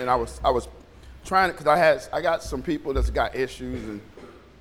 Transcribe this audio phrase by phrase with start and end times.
[0.00, 0.68] and I was I was
[1.24, 4.00] trying to because I had I got some people that's got issues and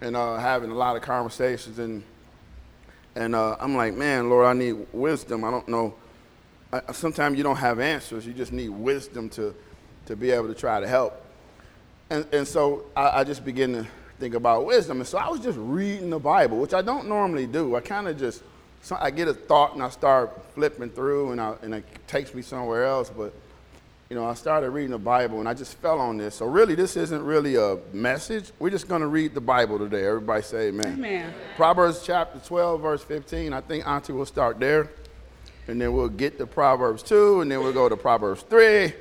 [0.02, 2.04] and uh, having a lot of conversations and
[3.14, 5.44] and uh, I'm like, man, Lord, I need wisdom.
[5.44, 5.94] I don't know.
[6.74, 8.26] I, sometimes you don't have answers.
[8.26, 9.54] You just need wisdom to
[10.08, 11.24] to be able to try to help.
[12.10, 13.88] And and so I, I just begin to
[14.20, 15.02] think about wisdom.
[15.02, 17.76] And so I was just reading the Bible, which I don't normally do.
[17.76, 18.42] I kind of just
[18.82, 22.34] so I get a thought and I start flipping through and I, and it takes
[22.34, 23.36] me somewhere else, but
[24.10, 26.36] you know, I started reading the Bible and I just fell on this.
[26.36, 28.52] So really, this isn't really a message.
[28.58, 30.06] We're just going to read the Bible today.
[30.06, 30.94] Everybody say amen.
[30.94, 31.34] Amen.
[31.58, 33.52] Proverbs chapter 12, verse 15.
[33.52, 34.90] I think Auntie will start there.
[35.68, 38.94] And then we'll get to Proverbs 2, and then we'll go to Proverbs 3,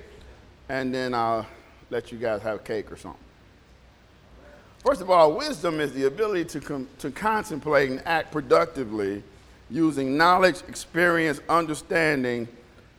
[0.69, 1.47] and then I'll
[1.91, 3.21] let you guys have cake or something.
[4.85, 9.23] First of all, wisdom is the ability to, com- to contemplate and act productively
[9.71, 12.49] using knowledge, experience, understanding,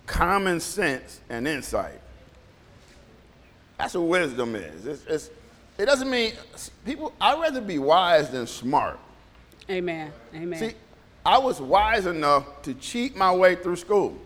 [0.08, 2.00] common sense and insight.
[3.78, 4.88] That's what wisdom is.
[4.88, 5.30] It's, it's,
[5.78, 6.34] it doesn't mean
[6.84, 8.98] people, I'd rather be wise than smart.
[9.70, 10.12] Amen.
[10.34, 10.60] Amen.
[10.60, 10.74] See,
[11.24, 14.18] I was wise enough to cheat my way through school.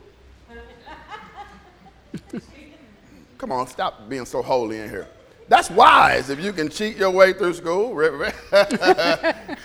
[3.37, 5.07] Come on, stop being so holy in here.
[5.47, 7.93] That's wise if you can cheat your way through school.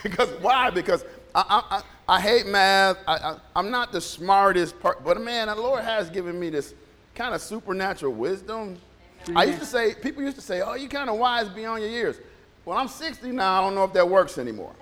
[0.03, 0.71] because why?
[0.71, 1.83] Because I, I, I
[2.21, 2.99] hate math.
[3.07, 6.75] I, am not the smartest part, but man, the Lord has given me this
[7.15, 8.79] kind of supernatural wisdom.
[9.35, 11.91] I used to say, people used to say, oh, you're kind of wise beyond your
[11.91, 12.17] years.
[12.65, 13.59] Well, I'm 60 now.
[13.59, 14.73] I don't know if that works anymore.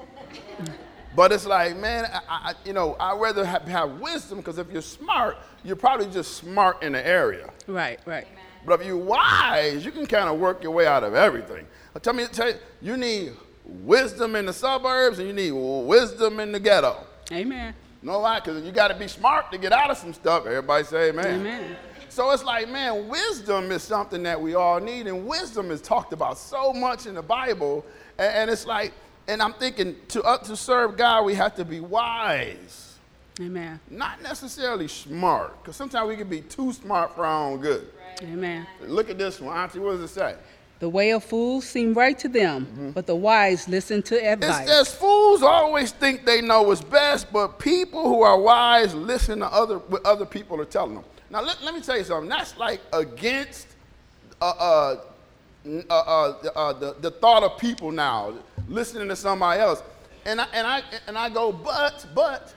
[1.17, 4.71] but it's like, man, I, I, you know, I'd rather have, have wisdom because if
[4.71, 7.51] you're smart, you're probably just smart in the area.
[7.67, 8.27] Right, right.
[8.67, 11.67] But if you're wise, you can kind of work your way out of everything.
[12.03, 13.33] Tell me, tell you, you need
[13.65, 17.07] wisdom in the suburbs and you need wisdom in the ghetto.
[17.33, 17.75] Amen.
[18.03, 18.41] You know why?
[18.41, 20.47] Because you got to be smart to get out of some stuff.
[20.47, 21.41] Everybody say amen.
[21.41, 21.77] Amen.
[22.11, 26.13] So it's like, man, wisdom is something that we all need, and wisdom is talked
[26.13, 27.85] about so much in the Bible.
[28.19, 28.93] And, and it's like,
[29.27, 32.97] and I'm thinking to uh, to serve God, we have to be wise.
[33.41, 33.81] Amen.
[33.91, 37.89] Not necessarily smart, because sometimes we can be too smart for our own good.
[38.21, 38.31] Right.
[38.31, 38.67] Amen.
[38.87, 39.81] Look at this one, Auntie.
[39.81, 40.37] What does it say?
[40.85, 42.91] The way of fools seem right to them, mm-hmm.
[42.91, 44.69] but the wise listen to advice.
[44.69, 49.39] It's, it's fools always think they know what's best, but people who are wise listen
[49.39, 51.05] to other what other people are telling them.
[51.31, 52.29] Now let, let me tell you something.
[52.29, 53.69] That's like against
[54.43, 54.97] uh, uh,
[55.65, 58.35] uh, uh, uh the, the thought of people now
[58.69, 59.83] listening to somebody else.
[60.27, 62.55] And I, and I and I go, but but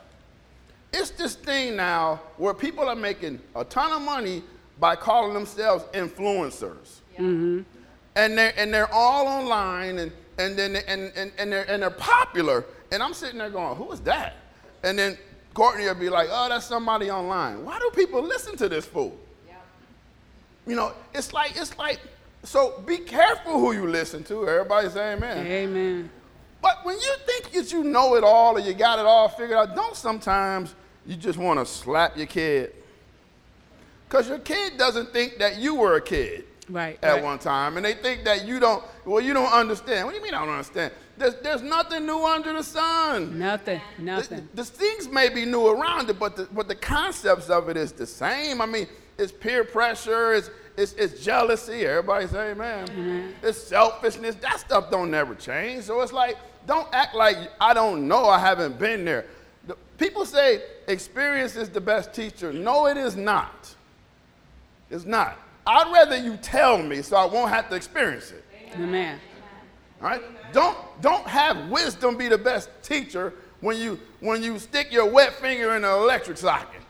[0.91, 4.43] it's this thing now where people are making a ton of money
[4.81, 6.99] by calling themselves influencers.
[7.13, 7.21] Yeah.
[7.21, 7.76] Mm-hmm
[8.17, 11.89] and they're, and they're all online and, and, then, and, and, and, they're, and they're
[11.91, 12.65] popular.
[12.91, 14.35] And I'm sitting there going, who is that?
[14.83, 15.17] And then
[15.53, 17.63] Courtney will be like, oh, that's somebody online.
[17.63, 19.15] Why do people listen to this fool?
[19.47, 19.65] Yep.
[20.65, 21.99] You know, it's like, it's like,
[22.43, 24.47] so be careful who you listen to.
[24.47, 25.45] Everybody say amen.
[25.45, 26.09] Amen.
[26.59, 29.57] But when you think that you know it all or you got it all figured
[29.57, 30.73] out, don't sometimes
[31.05, 32.73] you just want to slap your kid.
[34.09, 37.23] Because your kid doesn't think that you were a kid right, at right.
[37.23, 38.83] one time, and they think that you don't.
[39.05, 40.05] Well, you don't understand.
[40.05, 40.93] What do you mean I don't understand?
[41.17, 43.39] There's, there's nothing new under the sun.
[43.39, 44.47] Nothing, nothing.
[44.53, 47.77] The, the things may be new around it, but the, but the concepts of it
[47.77, 48.61] is the same.
[48.61, 51.85] I mean, it's peer pressure, it's, it's, it's jealousy.
[51.85, 52.87] Everybody say amen.
[52.87, 53.45] Mm-hmm.
[53.45, 54.35] It's selfishness.
[54.35, 55.85] That stuff don't never change.
[55.85, 58.25] So it's like, don't act like I don't know.
[58.27, 59.25] I haven't been there.
[59.65, 62.53] The, people say experience is the best teacher.
[62.53, 63.73] No, it is not.
[64.91, 65.39] It's not.
[65.67, 68.43] I'd rather you tell me so I won't have to experience it.
[68.75, 69.19] Amen.
[70.01, 70.21] All right?
[70.53, 75.33] Don't, don't have wisdom be the best teacher when you, when you stick your wet
[75.33, 76.81] finger in an electric socket.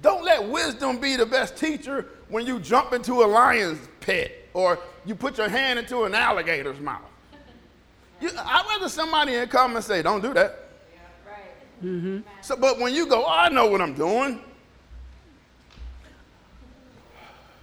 [0.00, 4.78] Don't let wisdom be the best teacher when you jump into a lion's pit or
[5.04, 7.02] you put your hand into an alligator's mouth.
[8.20, 10.70] You, I'd rather somebody come and say, don't do that.
[10.92, 11.00] Yeah,
[11.30, 11.84] right.
[11.84, 12.18] Mm-hmm.
[12.40, 14.40] So, but when you go, oh, I know what I'm doing,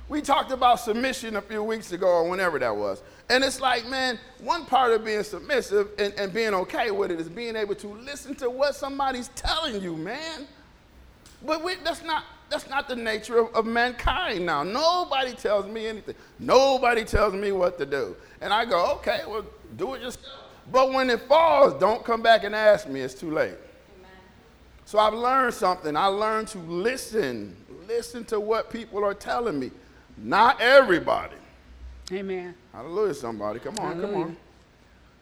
[0.08, 3.02] We talked about submission a few weeks ago or whenever that was.
[3.30, 7.20] And it's like, man, one part of being submissive and, and being okay with it
[7.20, 10.46] is being able to listen to what somebody's telling you, man.
[11.44, 14.62] But we, that's, not, that's not the nature of, of mankind now.
[14.62, 16.16] Nobody tells me anything.
[16.38, 18.16] Nobody tells me what to do.
[18.42, 19.46] And I go, okay, well,
[19.76, 20.44] do it yourself.
[20.72, 23.02] But when it falls, don't come back and ask me.
[23.02, 23.56] It's too late.
[24.86, 25.96] So I've learned something.
[25.96, 27.56] I learned to listen,
[27.88, 29.72] listen to what people are telling me.
[30.18, 31.36] Not everybody.
[32.12, 32.54] Amen.
[32.74, 33.60] Hallelujah, somebody.
[33.60, 34.14] Come on, Hallelujah.
[34.14, 34.38] come on.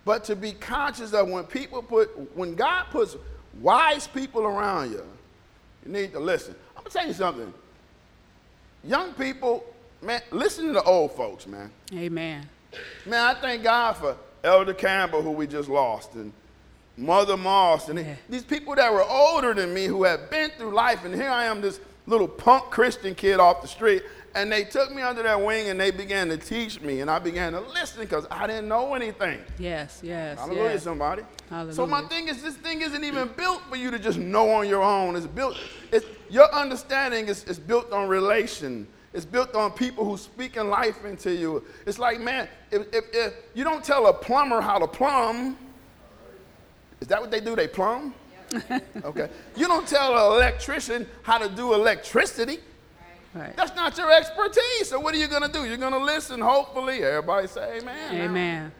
[0.06, 3.16] But to be conscious of when people put, when God puts
[3.62, 5.04] wise people around you,
[5.86, 6.56] you need to listen.
[6.76, 7.54] I'm gonna tell you something.
[8.84, 9.64] Young people,
[10.02, 11.72] man, listen to the old folks, man.
[11.94, 12.48] Amen.
[13.06, 16.34] Man, I thank God for Elder Campbell, who we just lost, and
[16.98, 18.16] Mother Moss, and Yeah.
[18.30, 21.06] these people that were older than me who have been through life.
[21.06, 24.04] And here I am, this little punk Christian kid off the street.
[24.36, 27.02] And they took me under their wing and they began to teach me.
[27.02, 29.40] And I began to listen because I didn't know anything.
[29.60, 30.84] Yes, yes, Hallelujah, yes.
[30.84, 31.22] somebody.
[31.50, 31.76] Hallelujah.
[31.76, 34.68] So my thing is, this thing isn't even built for you to just know on
[34.68, 35.16] your own.
[35.16, 35.56] It's built.
[35.92, 38.88] It's your understanding is, is built on relation.
[39.14, 41.64] It's built on people who speaking life into you.
[41.86, 45.56] It's like, man, if, if, if you don't tell a plumber how to plumb,
[47.00, 47.56] is that what they do?
[47.56, 48.16] They plumb?
[49.04, 49.30] okay.
[49.56, 52.60] You don't tell an electrician how to do electricity.
[53.34, 53.56] Right.
[53.58, 54.90] That's not your expertise.
[54.90, 55.66] So what are you gonna do?
[55.66, 56.40] You're gonna listen.
[56.40, 58.16] Hopefully, everybody say Amen.
[58.16, 58.24] now.
[58.24, 58.72] Amen.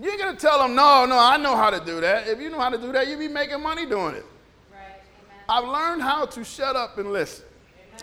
[0.00, 2.28] You're gonna tell them, no, no, I know how to do that.
[2.28, 4.24] If you know how to do that, you'd be making money doing it.
[4.72, 5.02] Right.
[5.48, 7.44] I've learned how to shut up and listen.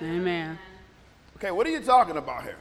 [0.02, 0.60] Amen.
[1.38, 2.58] Okay, what are you talking about here?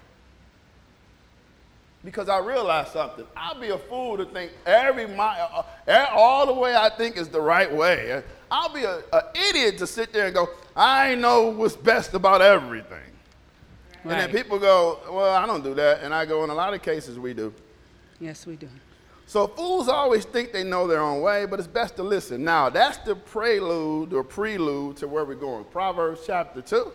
[2.04, 3.26] Because I realized something.
[3.36, 7.16] I'll be a fool to think every mile, uh, uh, all the way I think
[7.16, 8.22] is the right way.
[8.50, 9.02] I'll be an
[9.34, 13.00] idiot to sit there and go, I know what's best about everything.
[14.10, 16.02] And then people go, well, I don't do that.
[16.02, 17.52] And I go, in a lot of cases, we do.
[18.20, 18.68] Yes, we do.
[19.26, 22.44] So fools always think they know their own way, but it's best to listen.
[22.44, 25.64] Now, that's the prelude or prelude to where we're going.
[25.64, 26.92] Proverbs chapter 2,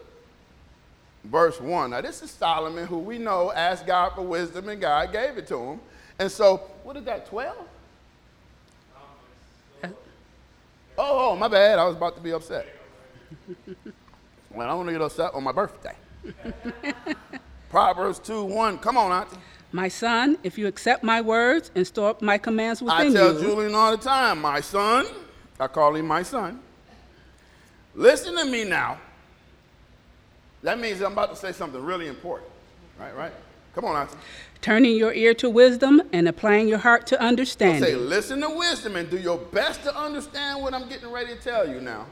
[1.25, 1.89] verse 1.
[1.89, 5.47] Now, this is Solomon, who we know asked God for wisdom, and God gave it
[5.47, 5.81] to him.
[6.19, 7.57] And so, what is that, 12?
[9.83, 9.87] Uh,
[10.97, 11.79] Oh, oh, my bad.
[11.79, 12.67] I was about to be upset.
[14.51, 15.95] well, I want to get upset on my birthday.
[17.69, 18.77] Proverbs 2, 1.
[18.79, 19.37] Come on, Auntie.
[19.71, 23.17] My son, if you accept my words and store up my commands within you.
[23.17, 25.05] I tell you, Julian all the time, my son,
[25.59, 26.59] I call him my son.
[27.95, 28.99] Listen to me now.
[30.63, 32.49] That means I'm about to say something really important.
[32.99, 33.31] Right, right?
[33.73, 34.17] Come on, Auntie.
[34.59, 37.81] turning your ear to wisdom and applying your heart to understanding.
[37.81, 38.09] Say, understanding.
[38.09, 41.67] listen to wisdom and do your best to understand what I'm getting ready to tell
[41.67, 42.05] you now.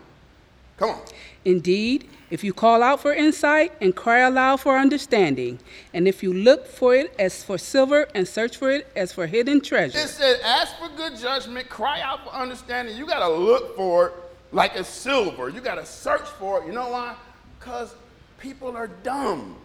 [0.80, 1.02] Come on.
[1.44, 5.60] Indeed, if you call out for insight and cry aloud for understanding,
[5.94, 9.28] and if you look for it as for silver and search for it as for
[9.28, 10.00] hidden treasure.
[10.00, 12.96] It said, ask for good judgment, cry out for understanding.
[12.96, 14.14] You got to look for it
[14.54, 15.50] like it's silver.
[15.50, 16.68] You got to search for it.
[16.68, 17.16] You know why?
[17.60, 17.94] Because
[18.38, 19.58] people are dumb.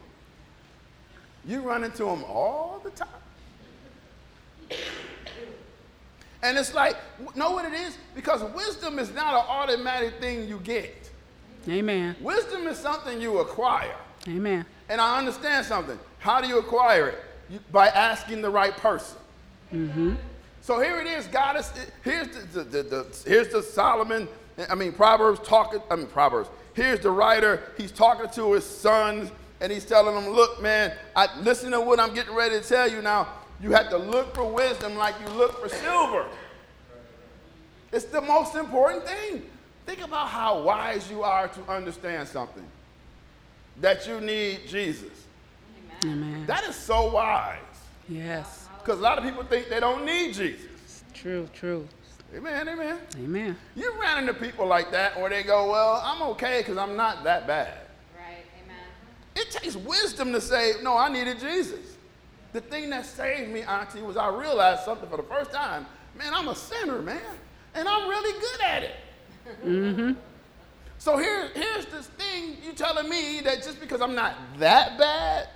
[1.46, 3.08] You run into them all the time.
[6.42, 6.96] And it's like,
[7.34, 7.96] know what it is?
[8.14, 11.03] Because wisdom is not an automatic thing you get.
[11.68, 12.16] Amen.
[12.20, 13.94] Wisdom is something you acquire.
[14.28, 14.64] Amen.
[14.88, 15.98] And I understand something.
[16.18, 17.18] How do you acquire it?
[17.50, 19.18] You, by asking the right person.
[19.72, 20.16] Mhm.
[20.62, 21.26] So here it is.
[21.26, 21.70] God is
[22.02, 24.28] here's the, the, the, the here's the Solomon.
[24.70, 25.80] I mean Proverbs talking.
[25.90, 26.48] I mean Proverbs.
[26.74, 27.62] Here's the writer.
[27.76, 29.30] He's talking to his sons,
[29.60, 32.90] and he's telling them, "Look, man, I, listen to what I'm getting ready to tell
[32.90, 33.28] you now.
[33.60, 36.26] You have to look for wisdom like you look for silver.
[37.92, 39.42] It's the most important thing.
[39.86, 42.64] Think about how wise you are to understand something.
[43.80, 45.24] That you need Jesus.
[46.04, 46.46] Amen.
[46.46, 47.58] That is so wise.
[48.08, 48.68] Yes.
[48.78, 51.04] Because a lot of people think they don't need Jesus.
[51.12, 51.86] True, true.
[52.34, 52.98] Amen, amen.
[53.16, 53.56] Amen.
[53.76, 57.24] You ran into people like that where they go, Well, I'm okay because I'm not
[57.24, 57.78] that bad.
[58.16, 58.44] Right.
[58.64, 58.76] Amen.
[59.36, 61.96] It takes wisdom to say, No, I needed Jesus.
[62.52, 65.86] The thing that saved me, Auntie, was I realized something for the first time.
[66.16, 67.20] Man, I'm a sinner, man.
[67.74, 68.92] And I'm really good at it.
[69.64, 70.12] Mm-hmm.
[70.98, 75.48] So here, here's this thing you telling me that just because I'm not that bad,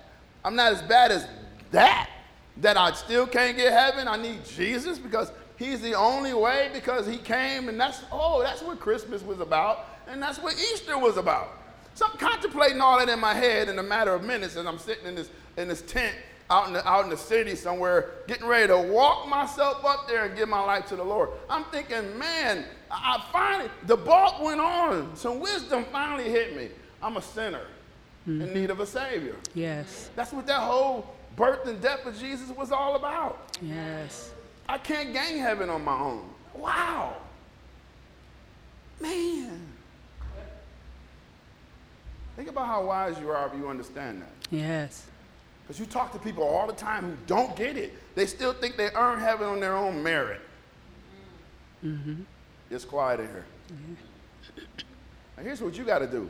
[0.45, 1.27] I'm not as bad as
[1.71, 2.11] that,
[2.59, 4.09] that I still can't get heaven.
[4.09, 8.63] I need Jesus because he's the only way because he came and that's, oh, that's
[8.63, 11.51] what Christmas was about and that's what Easter was about.
[11.95, 14.79] So I'm contemplating all that in my head in a matter of minutes as I'm
[14.79, 16.15] sitting in this, in this tent
[16.51, 20.25] out in, the, out in the city somewhere, getting ready to walk myself up there
[20.27, 21.31] and give my life to the Lord.
[21.51, 25.15] I'm thinking, man, I finally, the bulk went on.
[25.17, 26.69] Some wisdom finally hit me.
[27.03, 27.67] I'm a sinner
[28.27, 28.55] in mm-hmm.
[28.55, 29.37] need of a Savior.
[29.55, 30.11] Yes.
[30.17, 33.57] That's what that whole birth and death of Jesus was all about.
[33.63, 34.33] Yes.
[34.69, 36.29] I can't gain heaven on my own.
[36.55, 37.17] Wow.
[39.01, 39.61] Man.
[42.37, 44.33] Think about how wise you are if you understand that.
[44.51, 45.07] Yes.
[45.63, 47.93] Because you talk to people all the time who don't get it.
[48.15, 50.41] They still think they earn heaven on their own merit.
[51.85, 52.23] Mm-hmm.
[52.71, 53.45] It's quiet in here.
[55.37, 56.29] Now, here's what you got to do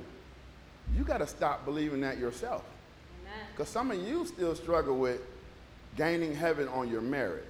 [0.96, 2.64] you got to stop believing that yourself.
[3.52, 5.20] Because some of you still struggle with
[5.96, 7.44] gaining heaven on your merit.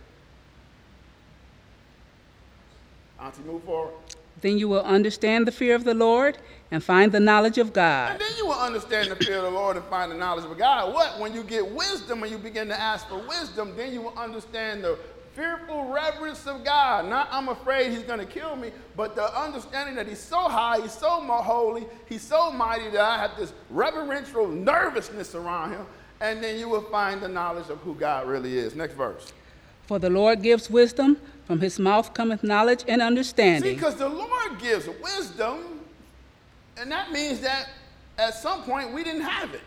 [3.20, 3.94] Auntie, move forward.
[4.40, 6.38] Then you will understand the fear of the Lord
[6.70, 8.12] and find the knowledge of God.
[8.12, 8.28] And God.
[8.28, 10.94] then you will understand the fear of the Lord and find the knowledge of God.
[10.94, 11.18] What?
[11.18, 14.84] When you get wisdom and you begin to ask for wisdom, then you will understand
[14.84, 14.98] the
[15.38, 17.06] fearful reverence of God.
[17.06, 20.80] Not I'm afraid he's going to kill me, but the understanding that he's so high,
[20.80, 25.86] he's so holy, he's so mighty that I have this reverential nervousness around him.
[26.20, 28.74] And then you will find the knowledge of who God really is.
[28.74, 29.32] Next verse.
[29.86, 33.70] For the Lord gives wisdom, from his mouth cometh knowledge and understanding.
[33.70, 35.80] See, because the Lord gives wisdom,
[36.76, 37.68] and that means that
[38.18, 39.62] at some point we didn't have it.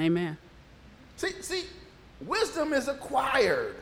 [0.00, 0.36] Amen.
[1.16, 1.64] See, see,
[2.20, 3.76] wisdom is acquired.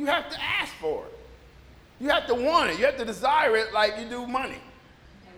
[0.00, 1.18] You have to ask for it.
[2.00, 2.78] You have to want it.
[2.78, 4.56] You have to desire it like you do money.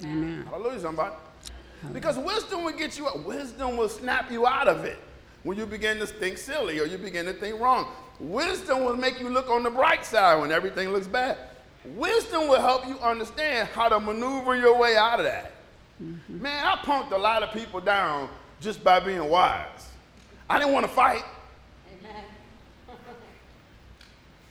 [0.05, 0.47] Amen.
[0.49, 1.17] Hallelujah, somebody.
[1.93, 3.25] Because wisdom will get you out.
[3.25, 4.99] Wisdom will snap you out of it
[5.43, 7.89] when you begin to think silly or you begin to think wrong.
[8.21, 11.39] Wisdom will make you look on the bright side when everything looks bad.
[11.85, 15.51] Wisdom will help you understand how to maneuver your way out of that.
[16.01, 16.41] Mm-hmm.
[16.41, 18.29] Man, I punked a lot of people down
[18.61, 19.89] just by being wise.
[20.49, 21.25] I didn't want to fight.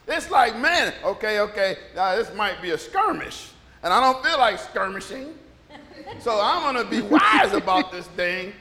[0.07, 3.49] It's like, man, okay, okay, now this might be a skirmish,
[3.83, 5.35] and I don't feel like skirmishing.
[6.19, 8.53] So I'm gonna be wise about this thing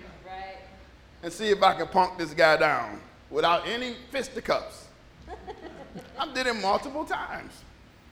[1.23, 4.87] and see if I can punk this guy down without any fisticuffs.
[6.19, 7.53] I did it multiple times.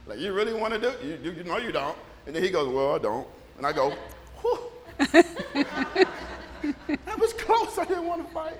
[0.06, 1.02] Like, you really want to do it?
[1.02, 1.97] You, you, you know you don't.
[2.26, 3.26] And then he goes, well, I don't.
[3.56, 3.94] And I go,
[4.40, 4.58] whew.
[4.99, 6.06] that
[7.18, 7.78] was close.
[7.78, 8.58] I didn't want to fight.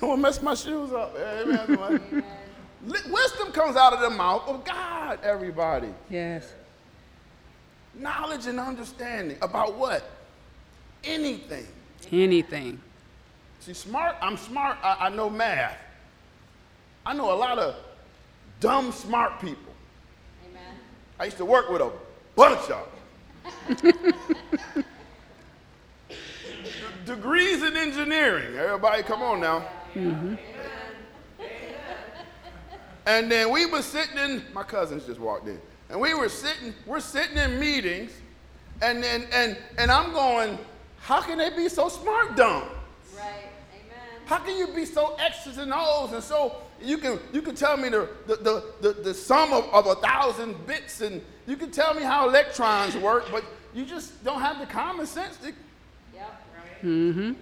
[0.00, 1.16] Don't want to mess my shoes up.
[1.16, 2.24] Amen.
[2.88, 5.88] Wisdom comes out of the mouth of God, everybody.
[6.08, 6.52] Yes.
[7.94, 10.08] Knowledge and understanding about what?
[11.04, 11.66] Anything.
[12.10, 12.80] Anything.
[13.60, 15.76] See, smart, I'm smart, I, I know math.
[17.04, 17.74] I know a lot of
[18.60, 19.72] dumb, smart people.
[20.48, 20.74] Amen.
[21.18, 21.90] I used to work with a
[22.36, 22.88] bunch of
[23.82, 24.84] them.
[27.06, 28.56] Degrees in engineering.
[28.56, 29.66] Everybody, come on now.
[29.94, 30.34] Mm-hmm.
[33.08, 35.58] And then we were sitting in, my cousins just walked in.
[35.88, 38.12] And we were sitting, we're sitting in meetings,
[38.82, 40.58] and then and and I'm going,
[40.98, 42.64] how can they be so smart dumb?
[43.16, 43.48] Right.
[43.72, 44.20] Amen.
[44.26, 47.78] How can you be so X's and O's and so you can you can tell
[47.78, 51.70] me the the, the, the, the sum of, of a thousand bits and you can
[51.70, 53.42] tell me how electrons work, but
[53.74, 55.38] you just don't have the common sense.
[55.38, 55.54] To, Yep.
[56.14, 56.82] Right.
[56.82, 57.20] Mm-hmm.
[57.20, 57.36] Amen.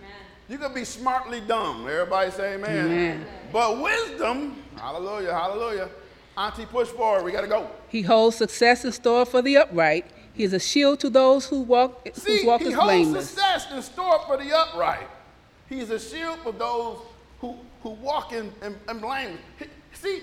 [0.49, 1.87] You can be smartly dumb.
[1.89, 2.87] Everybody say amen.
[2.87, 3.27] Amen.
[3.53, 5.89] But wisdom, hallelujah, hallelujah.
[6.37, 7.25] Auntie, push forward.
[7.25, 7.71] We gotta go.
[7.89, 10.07] He holds success in store for the upright.
[10.35, 13.31] He is a shield to those who walk See, whose walk he is holds blameless.
[13.31, 15.09] success in store for the upright.
[15.69, 16.99] He's a shield for those
[17.41, 19.41] who, who walk in, in, in blameless.
[19.95, 20.21] See,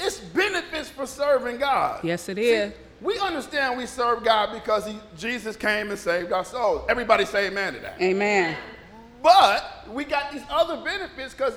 [0.00, 2.02] it's benefits for serving God.
[2.02, 2.72] Yes, it See, is.
[3.02, 6.86] we understand we serve God because he, Jesus came and saved our souls.
[6.88, 8.00] Everybody say amen to that.
[8.00, 8.56] Amen.
[9.22, 11.54] But we got these other benefits because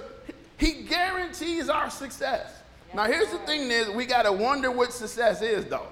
[0.58, 2.62] he guarantees our success.
[2.94, 5.88] Now, here's the thing is we got to wonder what success is, though.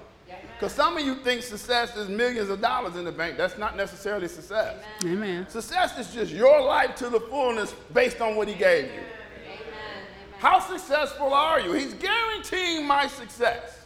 [0.54, 3.36] Because some of you think success is millions of dollars in the bank.
[3.36, 4.76] That's not necessarily success.
[5.04, 5.48] Amen.
[5.48, 8.90] Success is just your life to the fullness based on what he gave you.
[8.90, 9.04] Amen.
[9.46, 10.06] Amen.
[10.38, 11.72] How successful are you?
[11.72, 13.84] He's guaranteeing my success.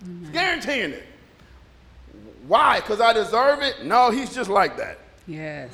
[0.00, 1.04] He's guaranteeing it.
[2.46, 2.80] Why?
[2.80, 3.84] Because I deserve it?
[3.84, 4.98] No, he's just like that.
[5.26, 5.70] Yes.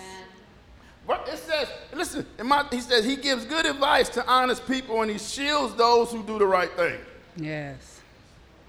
[1.06, 5.02] But it says, listen, in my, he says he gives good advice to honest people
[5.02, 6.98] and he shields those who do the right thing.
[7.36, 8.00] Yes.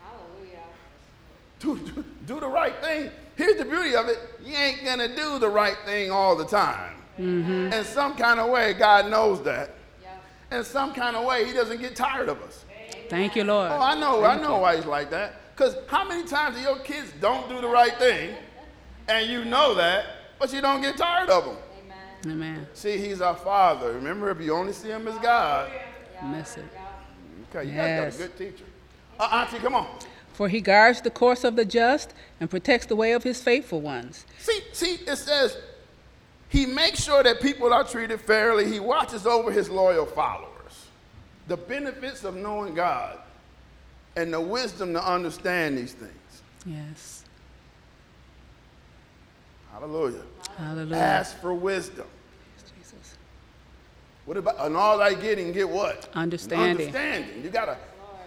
[0.04, 0.60] Hallelujah.
[1.60, 3.10] Do, do, do the right thing.
[3.36, 6.96] Here's the beauty of it you ain't gonna do the right thing all the time.
[7.20, 7.74] Mm-hmm.
[7.74, 9.72] In some kind of way, God knows that.
[10.02, 10.24] Yep.
[10.52, 12.66] In some kind of way, he doesn't get tired of us.
[13.10, 13.72] Thank you, Lord.
[13.72, 15.56] Oh, I know, I know why he's like that.
[15.56, 18.36] Because how many times do your kids don't do the right thing
[19.08, 20.06] and you know that,
[20.38, 21.58] but you don't get tired of them?
[22.26, 22.68] Amen.
[22.74, 23.94] See, he's our father.
[23.94, 25.72] Remember, if you only see him as God,
[26.24, 26.66] Miss it.
[27.54, 28.16] okay, you Yes.
[28.16, 28.66] guys got a good teacher.
[29.20, 29.88] Uh, Auntie, come on.
[30.34, 33.80] For he guards the course of the just and protects the way of his faithful
[33.80, 34.26] ones.
[34.40, 35.58] See, see, it says
[36.50, 38.70] he makes sure that people are treated fairly.
[38.72, 40.52] He watches over his loyal followers.
[41.48, 43.20] The benefits of knowing God
[44.16, 46.12] and the wisdom to understand these things.
[46.66, 47.24] Yes.
[49.72, 50.22] Hallelujah.
[50.58, 50.96] Hallelujah.
[50.96, 52.08] Ask for wisdom.
[52.78, 53.18] Jesus.
[54.26, 56.10] What about and all I get and get what?
[56.14, 56.88] Understanding.
[56.88, 57.44] Understanding.
[57.44, 57.78] You gotta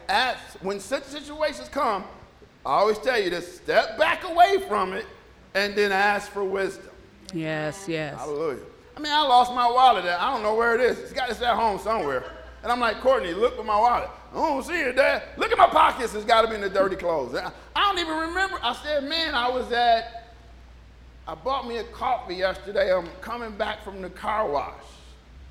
[0.09, 2.05] ask when such situations come.
[2.67, 5.07] I always tell you to step back away from it
[5.55, 6.91] and then ask for wisdom.
[7.33, 8.19] Yes, yes.
[8.19, 8.61] Hallelujah.
[8.97, 10.05] I mean, I lost my wallet.
[10.05, 10.99] I don't know where it is.
[10.99, 12.25] It's got it's at home somewhere.
[12.63, 14.11] And I'm like, Courtney, look for my wallet.
[14.33, 15.23] I don't see it Dad.
[15.37, 16.15] Look at my pockets.
[16.15, 17.35] It's got to be in the dirty clothes.
[17.35, 18.59] I I don't even remember.
[18.63, 20.28] I said, man, I was at,
[21.29, 22.91] I bought me a coffee yesterday.
[22.91, 24.73] I'm coming back from the car wash.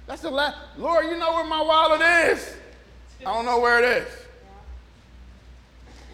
[0.08, 2.56] That's the last, Lord, you know where my wallet is.
[3.20, 4.08] I don't know where it is.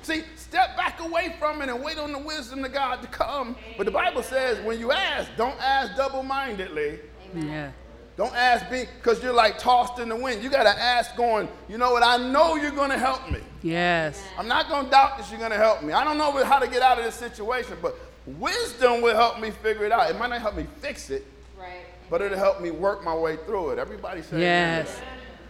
[0.02, 3.56] See, step back away from it and wait on the wisdom of God to come.
[3.78, 7.00] But the Bible says when you ask, don't ask double mindedly.
[7.34, 7.72] Yeah.
[8.18, 10.44] Don't ask because you're like tossed in the wind.
[10.44, 12.04] You got to ask, going, you know what?
[12.04, 13.40] I know you're going to help me.
[13.62, 14.22] Yes.
[14.38, 15.94] I'm not going to doubt that you're going to help me.
[15.94, 19.52] I don't know how to get out of this situation, but wisdom will help me
[19.52, 20.10] figure it out.
[20.10, 21.26] It might not help me fix it,
[21.58, 21.86] Right.
[22.10, 23.80] but it'll help me work my way through it.
[23.80, 24.96] Everybody say, Yes.
[24.96, 25.04] that.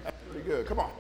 [0.05, 0.65] That's pretty good.
[0.65, 0.91] Come on.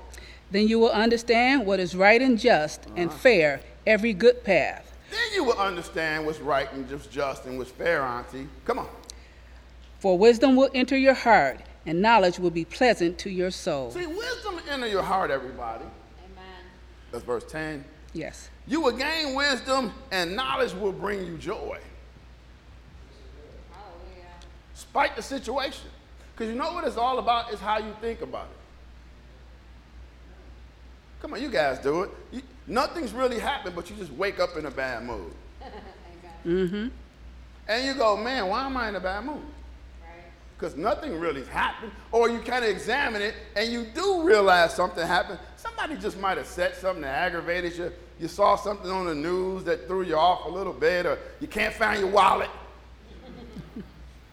[0.51, 3.17] Then you will understand what is right and just and uh-huh.
[3.17, 4.95] fair, every good path.
[5.09, 8.47] Then you will understand what's right and just just and what's fair, Auntie.
[8.65, 8.87] Come on.
[9.99, 13.91] For wisdom will enter your heart, and knowledge will be pleasant to your soul.
[13.91, 15.85] See, wisdom enter your heart, everybody.
[15.85, 16.65] Amen.
[17.11, 17.85] That's verse 10.
[18.13, 18.49] Yes.
[18.67, 21.79] You will gain wisdom, and knowledge will bring you joy,
[23.71, 24.27] Hallelujah.
[24.73, 25.89] despite the situation.
[26.33, 28.57] Because you know what it's all about is how you think about it.
[31.21, 32.09] Come on, you guys do it.
[32.31, 35.31] You, nothing's really happened, but you just wake up in a bad mood.
[35.61, 35.73] Amen.
[36.45, 36.87] Mm-hmm.
[37.69, 39.37] And you go, man, why am I in a bad mood?
[39.37, 40.11] Right.
[40.57, 41.93] Because nothing really's happened.
[42.11, 45.39] Or you kind of examine it and you do realize something happened.
[45.83, 47.91] Somebody just might have said something that aggravated you.
[48.17, 51.47] You saw something on the news that threw you off a little bit, or you
[51.47, 52.49] can't find your wallet.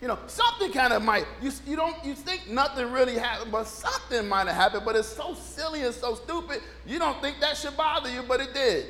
[0.00, 3.66] you know, something kind of might, you, you don't, you think nothing really happened, but
[3.66, 7.56] something might have happened, but it's so silly and so stupid, you don't think that
[7.56, 8.86] should bother you, but it did.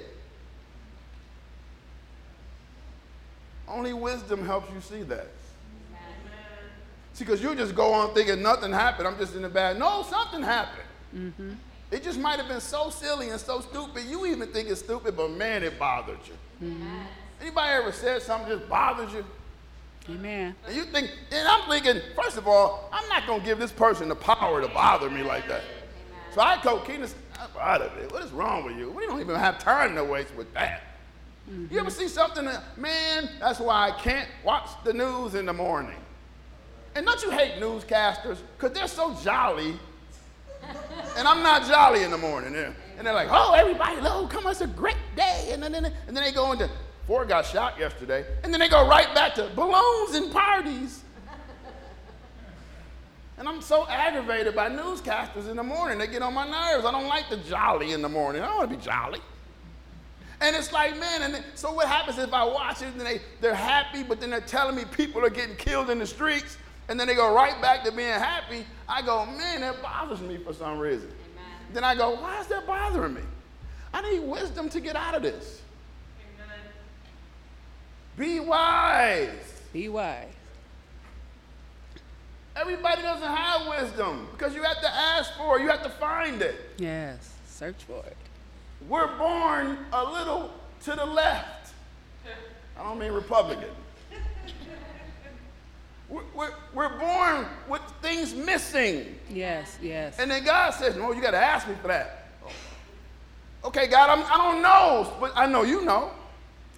[3.67, 5.29] Only wisdom helps you see that.
[7.15, 9.09] See, because you just go on thinking nothing happened.
[9.09, 9.79] I'm just in the bad.
[9.79, 10.89] No, something happened.
[11.17, 11.53] Mm-hmm.
[11.91, 14.05] It just might have been so silly and so stupid.
[14.05, 16.69] You even think it's stupid, but man, it bothered you.
[16.69, 16.99] Mm-hmm.
[17.41, 19.25] Anybody ever said something just bothers you?
[20.09, 20.55] Amen.
[20.67, 23.73] And you think, and I'm thinking, first of all, I'm not going to give this
[23.73, 25.63] person the power to bother me like that.
[26.35, 27.09] So I told Keenan,
[27.41, 28.13] I'm out of it.
[28.13, 28.91] What is wrong with you?
[28.91, 30.83] We don't even have time to waste with that.
[31.49, 31.99] You ever mm-hmm.
[31.99, 35.99] see something that, man, that's why I can't watch the news in the morning.
[36.95, 38.39] And don't you hate newscasters?
[38.57, 39.75] Because they're so jolly.
[41.17, 42.55] And I'm not jolly in the morning.
[42.55, 45.51] And they're like, oh, everybody, look, come on, it's a great day.
[45.53, 46.69] And then, and then they go into,
[47.07, 48.25] Ford got shot yesterday.
[48.45, 51.03] And then they go right back to balloons and parties.
[53.39, 55.99] And I'm so aggravated by newscasters in the morning.
[55.99, 56.85] They get on my nerves.
[56.85, 58.43] I don't like the jolly in the morning.
[58.43, 59.21] I don't want to be jolly.
[60.43, 63.21] And it's like, man, and then, so what happens if I watch it and they,
[63.41, 66.59] they're happy, but then they're telling me people are getting killed in the streets,
[66.91, 68.67] and then they go right back to being happy.
[68.89, 71.09] I go, man, that bothers me for some reason.
[71.09, 71.53] Amen.
[71.73, 73.23] Then I go, why is that bothering me?
[73.95, 75.63] I need wisdom to get out of this.
[78.19, 79.63] Be wise.
[79.73, 80.27] Be wise.
[82.57, 86.43] Everybody doesn't have wisdom because you have to ask for it, you have to find
[86.43, 86.57] it.
[86.77, 87.35] Yes.
[87.47, 88.17] Search for it.
[88.89, 90.51] We're born a little
[90.83, 91.73] to the left.
[92.77, 93.71] I don't mean Republican.
[96.11, 99.17] We're, we're, we're born with things missing.
[99.31, 99.79] Yes.
[99.81, 100.19] Yes.
[100.19, 102.17] And then God says, No, you got to ask me for that.
[103.63, 106.11] Okay, God, I'm, I don't know, but I know you know.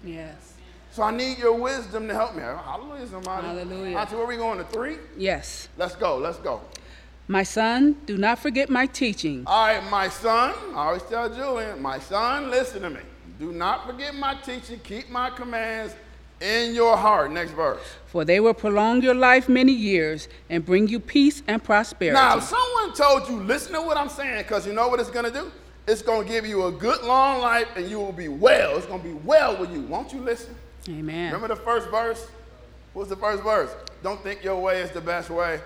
[0.03, 0.53] Yes.
[0.91, 2.41] So I need your wisdom to help me.
[2.41, 3.47] Hallelujah, somebody.
[3.47, 3.97] Hallelujah.
[3.97, 4.97] Auntie, where we going to three?
[5.17, 5.69] Yes.
[5.77, 6.61] Let's go, let's go.
[7.27, 9.43] My son, do not forget my teaching.
[9.47, 12.99] All right, my son, I always tell Julian, my son, listen to me.
[13.39, 15.95] Do not forget my teaching, keep my commands
[16.41, 17.31] in your heart.
[17.31, 17.81] Next verse.
[18.07, 22.13] For they will prolong your life many years and bring you peace and prosperity.
[22.13, 25.09] Now, if someone told you, listen to what I'm saying, because you know what it's
[25.09, 25.51] going to do?
[25.87, 28.77] It's going to give you a good long life and you will be well.
[28.77, 29.81] It's going to be well with you.
[29.81, 30.55] Won't you listen?
[30.87, 31.33] Amen.
[31.33, 32.27] Remember the first verse?
[32.93, 33.71] What's the first verse?
[34.03, 35.59] Don't think your way is the best way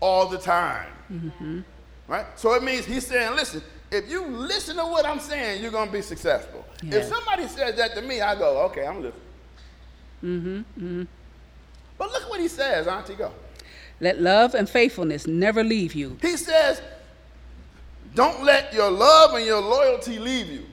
[0.00, 0.86] all the time.
[1.10, 1.60] Mm-hmm.
[2.06, 2.26] Right?
[2.36, 5.88] So it means he's saying, listen, if you listen to what I'm saying, you're going
[5.88, 6.64] to be successful.
[6.82, 6.98] Yeah.
[6.98, 9.20] If somebody says that to me, I go, okay, I'm listening.
[10.22, 11.02] Mm-hmm,
[11.98, 13.32] But look what he says, Auntie, go.
[14.00, 16.16] Let love and faithfulness never leave you.
[16.20, 16.82] He says,
[18.14, 20.64] don't let your love and your loyalty leave you.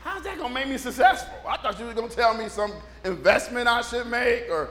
[0.00, 1.34] How's that gonna make me successful?
[1.48, 2.72] I thought you were gonna tell me some
[3.04, 4.68] investment I should make or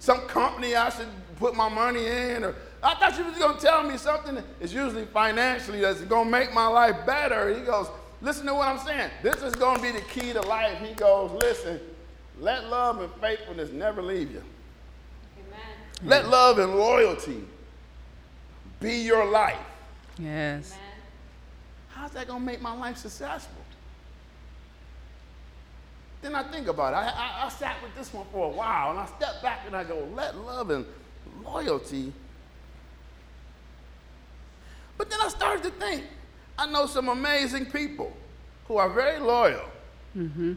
[0.00, 3.84] some company I should put my money in, or I thought you was gonna tell
[3.84, 7.54] me something that is usually financially that's gonna make my life better.
[7.56, 7.86] He goes,
[8.20, 9.10] listen to what I'm saying.
[9.22, 10.76] This is gonna be the key to life.
[10.78, 11.78] He goes, listen,
[12.42, 14.42] let love and faithfulness never leave you.
[15.38, 15.60] Amen.
[16.02, 17.44] Let love and loyalty
[18.80, 19.56] be your life.
[20.18, 20.74] Yes.
[21.90, 23.62] How's that going to make my life successful?
[26.20, 26.96] Then I think about it.
[26.96, 29.76] I, I, I sat with this one for a while and I step back and
[29.76, 30.84] I go, let love and
[31.44, 32.12] loyalty.
[34.98, 36.02] But then I started to think,
[36.58, 38.12] I know some amazing people
[38.66, 39.68] who are very loyal.
[40.16, 40.54] Mm-hmm.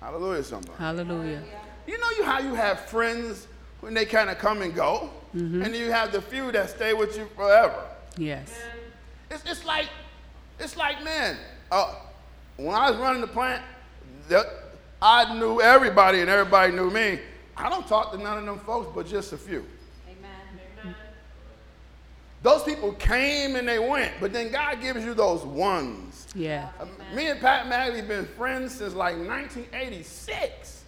[0.00, 0.74] Hallelujah, somebody.
[0.78, 1.42] Hallelujah.
[1.86, 3.46] You know you how you have friends
[3.80, 7.16] when they kind of come and go, and you have the few that stay with
[7.16, 7.82] you forever.
[8.16, 8.52] Yes.
[9.30, 9.88] It's, it's like,
[10.58, 11.36] it's like, man,
[11.70, 11.94] uh,
[12.56, 13.62] when I was running the plant,
[14.28, 14.46] that
[15.00, 17.20] I knew everybody and everybody knew me.
[17.56, 19.64] I don't talk to none of them folks, but just a few.
[20.08, 20.94] Amen.
[22.42, 26.07] Those people came and they went, but then God gives you those ones.
[26.34, 26.68] Yeah.
[26.78, 30.84] Uh, Me and Pat Magley been friends since like 1986.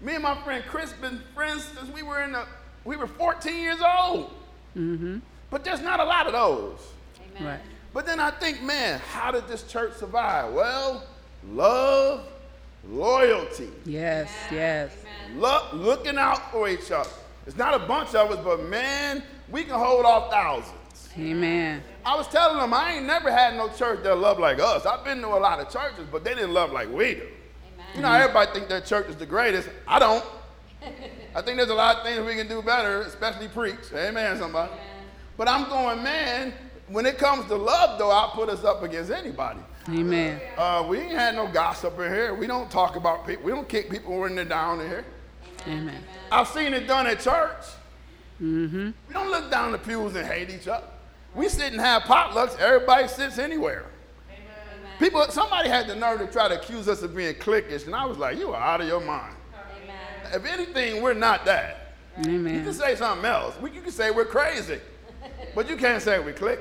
[0.00, 2.44] Me and my friend Chris been friends since we were in the,
[2.84, 4.30] we were 14 years old.
[4.76, 5.18] Mm-hmm.
[5.50, 6.78] But there's not a lot of those.
[7.36, 7.44] Amen.
[7.44, 7.60] Right.
[7.92, 10.52] But then I think, man, how did this church survive?
[10.54, 11.04] Well,
[11.50, 12.24] love,
[12.88, 14.30] loyalty, Yes.
[14.50, 14.92] Yes.
[15.34, 17.10] lo- looking out for each other.
[17.46, 20.72] It's not a bunch of us, but man, we can hold off thousands.
[21.20, 21.82] Amen.
[22.04, 24.86] I was telling them I ain't never had no church that loved like us.
[24.86, 27.28] I've been to a lot of churches, but they didn't love like we do.
[27.94, 29.68] You know, everybody think their church is the greatest.
[29.86, 30.24] I don't.
[31.34, 33.92] I think there's a lot of things we can do better, especially preach.
[33.94, 34.72] Amen, somebody.
[35.36, 36.52] But I'm going, man,
[36.88, 39.60] when it comes to love, though, I'll put us up against anybody.
[39.88, 40.40] Amen.
[40.56, 42.34] Uh, we ain't had no gossip in here.
[42.34, 43.44] We don't talk about people.
[43.44, 45.04] We don't kick people when they're down in here.
[45.66, 46.02] Amen.
[46.30, 47.64] I've seen it done at church.
[48.40, 48.90] Mm-hmm.
[49.08, 50.86] We don't look down the pews and hate each other.
[51.34, 52.58] We sit and have potlucks.
[52.58, 53.86] Everybody sits anywhere.
[54.98, 58.04] People, somebody had the nerve to try to accuse us of being cliquish, and I
[58.04, 59.34] was like, "You are out of your mind.
[59.82, 59.96] Amen.
[60.34, 61.94] If anything, we're not that.
[62.18, 63.58] You can say something else.
[63.60, 64.78] We, you can say we're crazy,
[65.54, 66.58] but you can't say we're cliquish.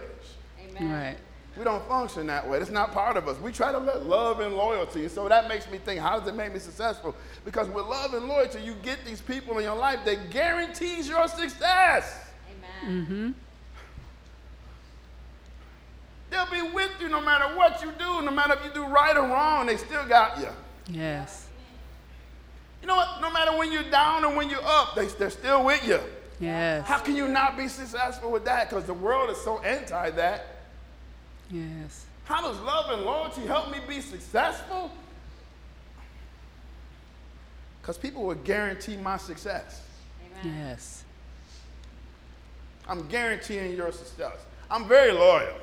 [0.78, 0.92] Amen.
[0.92, 1.18] Right.
[1.58, 2.60] We don't function that way.
[2.60, 3.38] It's not part of us.
[3.40, 5.10] We try to let love and loyalty.
[5.10, 7.14] So that makes me think, how does it make me successful?
[7.44, 11.28] Because with love and loyalty, you get these people in your life that guarantees your
[11.28, 12.30] success.
[12.86, 13.06] Amen.
[13.06, 13.32] Mm-hmm.
[16.30, 19.16] They'll be with you no matter what you do, no matter if you do right
[19.18, 20.50] or wrong, they still got you.
[20.88, 21.48] Yes.
[22.82, 23.22] You know what?
[23.22, 26.00] No matter when you're down or when you're up, they, they're still with you.
[26.40, 26.88] Yes.
[26.88, 28.70] How can you not be successful with that?
[28.70, 30.46] Because the world is so anti that.
[31.52, 32.06] Yes.
[32.26, 34.92] How does love and loyalty help me be successful?
[37.82, 39.82] Because people will guarantee my success.
[40.44, 41.04] Yes.
[42.88, 44.38] I'm guaranteeing your success.
[44.72, 45.56] I'm very loyal.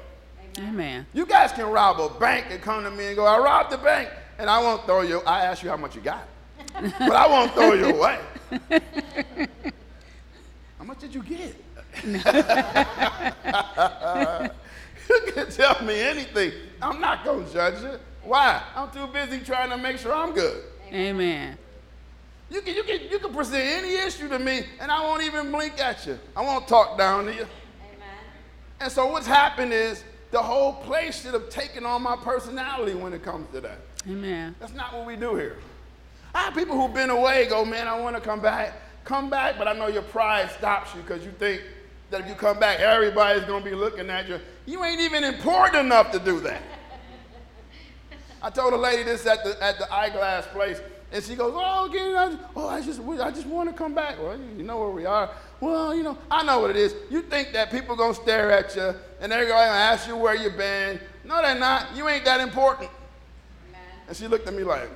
[0.59, 1.07] Amen.
[1.13, 3.79] You guys can rob a bank and come to me and go, I robbed the
[3.79, 5.21] bank, and I won't throw you.
[5.27, 6.27] I ask you how much you got,
[6.81, 8.19] but I won't throw you away.
[10.79, 11.55] how much did you get?
[12.05, 12.21] you
[15.33, 16.53] can tell me anything.
[16.81, 17.99] I'm not going to judge you.
[18.23, 18.63] Why?
[18.75, 20.63] I'm too busy trying to make sure I'm good.
[20.93, 21.57] Amen.
[22.51, 25.51] You can, you, can, you can present any issue to me, and I won't even
[25.51, 26.19] blink at you.
[26.37, 27.43] I won't talk down to you.
[27.43, 28.19] Amen.
[28.81, 30.05] And so what's happened is
[30.37, 33.79] the whole place should have taken on my personality when it comes to that.
[34.07, 34.55] Amen.
[34.61, 35.57] That's not what we do here.
[36.35, 38.75] I have people who've been away go, man, I want to come back.
[39.05, 41.63] Come back, but I know your pride stops you because you think
[42.11, 44.39] that if you come back, everybody's going to be looking at you.
[44.67, 46.61] You ain't even important enough to do that.
[48.43, 51.87] I told a lady this at the, at the eyeglass place, and she goes, oh,
[51.87, 54.21] again, I, oh, I just, I just want to come back.
[54.21, 55.31] Well, you know where we are.
[55.61, 56.95] Well, you know, I know what it is.
[57.11, 60.07] You think that people are going to stare at you, and they're going to ask
[60.07, 61.01] you where you've been.
[61.25, 61.97] No, they're not.
[61.97, 62.91] You ain't that important.
[63.69, 63.81] Amen.
[64.09, 64.91] And she looked at me like,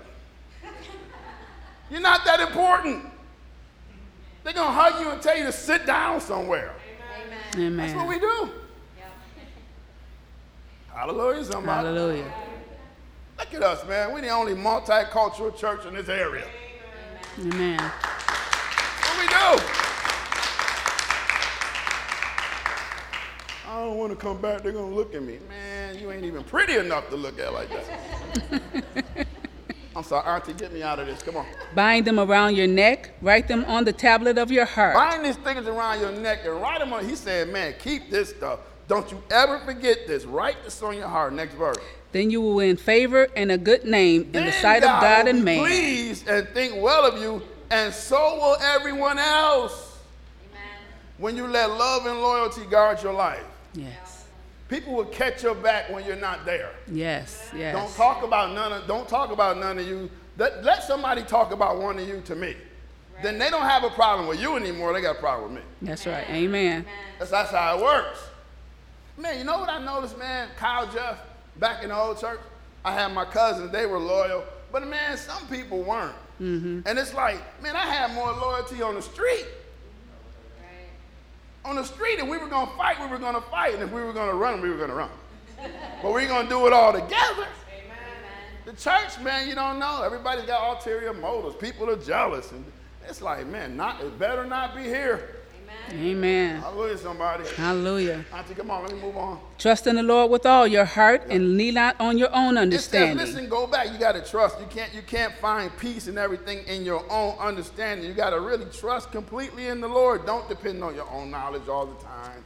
[1.91, 3.07] You're not that important.
[4.45, 6.75] They're going to hug you and tell you to sit down somewhere.
[7.57, 7.67] Amen.
[7.67, 7.77] Amen.
[7.77, 8.51] That's what we do.
[8.99, 9.05] Yeah.
[10.95, 11.87] Hallelujah, somebody.
[11.87, 12.33] Hallelujah.
[13.39, 14.13] Look at us, man.
[14.13, 16.47] We're the only multicultural church in this area.
[17.39, 17.81] Amen.
[17.81, 19.27] What we
[19.59, 19.90] do?
[23.71, 24.63] I don't want to come back.
[24.63, 25.39] They're going to look at me.
[25.49, 29.27] Man, you ain't even pretty enough to look at like that.
[29.97, 31.23] I'm sorry, Auntie, get me out of this.
[31.23, 31.47] Come on.
[31.73, 33.11] Bind them around your neck.
[33.23, 34.95] Write them on the tablet of your heart.
[34.95, 37.09] Bind these things around your neck and write them on.
[37.09, 38.59] He said, man, keep this stuff.
[38.89, 40.25] Don't you ever forget this.
[40.25, 41.33] Write this on your heart.
[41.33, 41.79] Next verse.
[42.11, 45.27] Then you will win favor and a good name in the Then sight of God
[45.27, 45.65] will and man.
[45.65, 49.97] Please and think well of you, and so will everyone else.
[50.51, 50.61] Amen.
[51.19, 54.25] When you let love and loyalty guard your life, Yes.
[54.69, 56.71] people will catch your back when you're not there.
[56.91, 57.51] Yes.
[57.55, 57.75] Yes.
[57.75, 58.87] Don't talk about none of.
[58.87, 60.11] Don't talk about none of you.
[60.39, 62.57] Let, let somebody talk about one of you to me.
[63.23, 64.95] Then they don't have a problem with you anymore.
[64.95, 65.69] They got a problem with me.
[65.83, 66.25] That's right.
[66.31, 66.87] Amen.
[67.19, 68.19] That's, that's how it works.
[69.19, 70.49] Man, you know what I noticed, man?
[70.57, 71.19] Kyle Jeff,
[71.59, 72.41] back in the old church,
[72.83, 74.45] I had my cousins, they were loyal.
[74.73, 76.15] But man, some people weren't.
[76.41, 76.81] Mm-hmm.
[76.87, 79.45] And it's like, man, I had more loyalty on the street.
[81.65, 83.75] On the street, if we were gonna fight, we were gonna fight.
[83.75, 85.11] And if we were gonna run, we were gonna run.
[86.03, 87.47] but we're gonna do it all together.
[88.65, 90.03] The church, man, you don't know.
[90.03, 91.57] Everybody's got ulterior motives.
[91.57, 92.53] People are jealous.
[92.53, 92.65] And
[93.09, 95.40] it's like, man, not it better not be here.
[95.93, 96.61] Amen.
[96.61, 97.45] Hallelujah, somebody.
[97.57, 98.25] Hallelujah.
[98.33, 99.41] Auntie, come on, let me move on.
[99.59, 102.61] Trust in the Lord with all your heart and lean not on your own It
[102.61, 103.17] says, understanding.
[103.27, 103.91] listen, go back.
[103.93, 104.61] You got to trust.
[104.61, 108.07] You can't, you can't find peace and everything in your own understanding.
[108.07, 110.25] You got to really trust completely in the Lord.
[110.27, 112.45] Don't depend on your own knowledge all the time.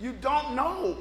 [0.00, 0.98] You don't know.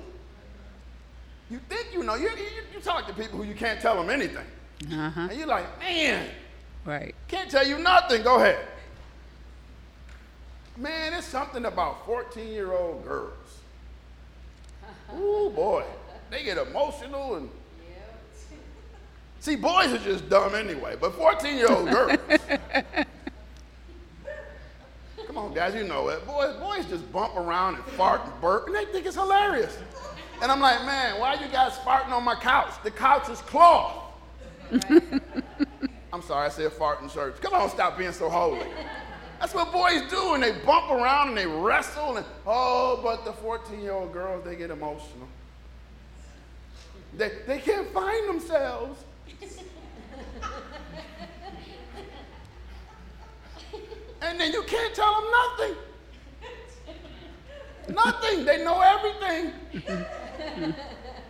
[1.51, 2.15] You think you know.
[2.15, 4.45] You, you, you talk to people who you can't tell them anything.
[4.91, 5.27] Uh-huh.
[5.29, 6.27] And you're like, man,
[6.85, 7.13] Right.
[7.27, 8.23] can't tell you nothing.
[8.23, 8.57] Go ahead.
[10.77, 13.33] Man, it's something about 14 year old girls.
[15.15, 15.83] Ooh, boy.
[16.29, 17.49] They get emotional and.
[19.39, 22.17] See, boys are just dumb anyway, but 14 year old girls.
[25.25, 26.25] Come on, guys, you know it.
[26.27, 29.77] Boys, boys just bump around and fart and burp, and they think it's hilarious.
[30.41, 32.71] And I'm like, man, why are you guys farting on my couch?
[32.83, 34.03] The couch is cloth.
[36.13, 37.35] I'm sorry, I said fart in church.
[37.41, 38.67] Come on, stop being so holy.
[39.41, 43.33] That's what boys do, and they bump around and they wrestle, and oh, but the
[43.33, 45.27] 14 year old girls, they get emotional.
[47.17, 49.03] They, they can't find themselves.
[54.21, 55.75] and then you can't tell them nothing.
[57.95, 58.45] Nothing.
[58.45, 59.53] They know everything.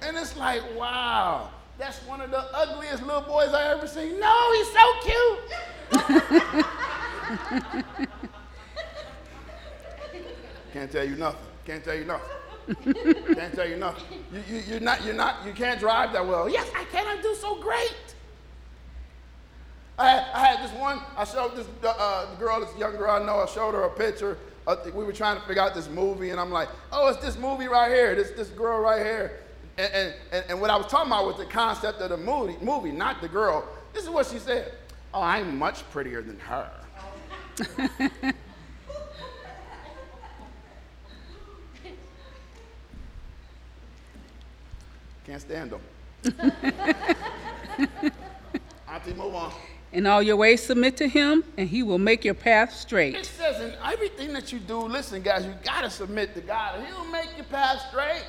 [0.02, 4.20] and it's like, wow, that's one of the ugliest little boys I ever seen.
[4.20, 6.66] No, he's so cute.
[10.74, 11.48] Can't tell you nothing.
[11.66, 12.30] Can't tell you nothing.
[13.34, 14.20] can't tell you nothing.
[14.32, 16.48] You, you, you're not, you're not, you can't drive that well.
[16.48, 17.06] Yes, I can.
[17.06, 17.96] I do so great.
[19.98, 23.26] I had, I had this one, I showed this uh, girl, this young girl I
[23.26, 24.38] know, I showed her a picture.
[24.66, 27.38] Uh, we were trying to figure out this movie, and I'm like, oh, it's this
[27.38, 29.40] movie right here, this, this girl right here.
[29.78, 32.92] And, and, and, what I was talking about was the concept of the movie, movie,
[32.92, 33.68] not the girl.
[33.94, 34.74] This is what she said.
[35.14, 36.70] Oh, I'm much prettier than her.
[45.26, 45.82] Can't stand them.
[48.90, 49.54] Auntie, move on.
[49.94, 53.26] In all your ways submit to him, and he will make your path It straight.
[53.26, 57.30] says in everything that you do, listen, guys, you gotta submit to God, He'll make
[57.36, 58.24] your path straight.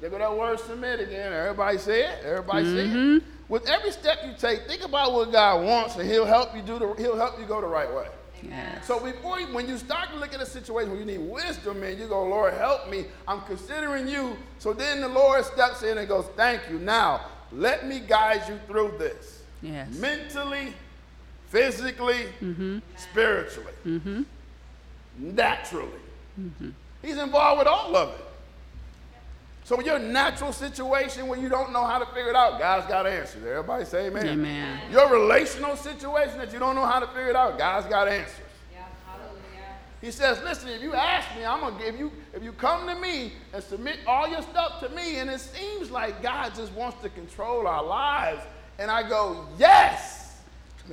[0.00, 1.32] There go that word submit again.
[1.32, 2.24] Everybody say it.
[2.24, 2.88] Everybody say it.
[2.88, 3.30] Mm-hmm.
[3.48, 6.78] With every step you take, think about what God wants, and He'll help you do
[6.78, 6.94] the.
[6.94, 8.06] He'll help you go the right way.
[8.42, 8.86] Yes.
[8.86, 11.80] So before, you, when you start to look at a situation where you need wisdom,
[11.80, 13.04] man, you go, Lord, help me.
[13.28, 14.36] I'm considering you.
[14.58, 16.78] So then the Lord steps in and goes, Thank you.
[16.78, 19.42] Now let me guide you through this.
[19.62, 19.92] Yes.
[19.94, 20.72] Mentally,
[21.48, 22.78] physically, mm-hmm.
[22.96, 24.22] spiritually, mm-hmm.
[25.18, 25.90] naturally.
[26.40, 26.70] Mm-hmm.
[27.02, 28.24] He's involved with all of it.
[29.70, 32.88] So in your natural situation where you don't know how to figure it out, God's
[32.88, 33.44] got answers.
[33.44, 34.26] Everybody say amen.
[34.26, 34.80] Amen.
[34.90, 38.34] Your relational situation that you don't know how to figure it out, God's got answers.
[38.72, 38.82] Yeah.
[39.06, 39.76] Hallelujah.
[40.00, 42.96] He says, listen, if you ask me, I'm gonna give you, if you come to
[42.96, 47.00] me and submit all your stuff to me, and it seems like God just wants
[47.02, 48.42] to control our lives.
[48.80, 50.36] And I go, yes.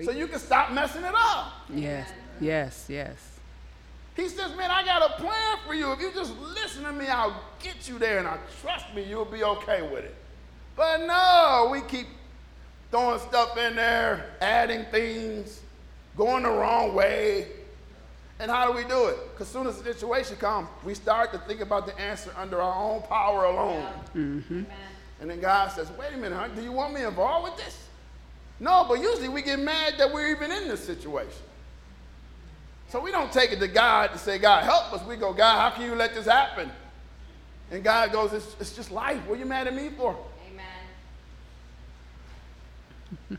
[0.03, 1.51] So you can stop messing it up.
[1.73, 2.11] Yes.
[2.39, 2.85] Yes.
[2.87, 3.36] Yes.
[4.17, 5.91] He says, man, I got a plan for you.
[5.93, 9.25] If you just listen to me, I'll get you there, and I trust me, you'll
[9.25, 10.15] be okay with it.
[10.75, 12.07] But no, we keep
[12.89, 15.61] throwing stuff in there, adding things,
[16.17, 17.47] going the wrong way.
[18.39, 19.17] And how do we do it?
[19.33, 22.75] Because soon as the situation comes, we start to think about the answer under our
[22.75, 23.87] own power alone.
[24.15, 24.53] Mm-hmm.
[24.53, 24.67] Amen.
[25.21, 27.87] And then God says, wait a minute, honey, do you want me involved with this?
[28.59, 31.43] No, but usually we get mad that we're even in this situation.
[32.89, 35.05] So we don't take it to God to say, God, help us.
[35.05, 36.71] We go, God, how can you let this happen?
[37.69, 39.19] And God goes, it's, it's just life.
[39.27, 40.15] What are you mad at me for?
[40.49, 40.65] Amen.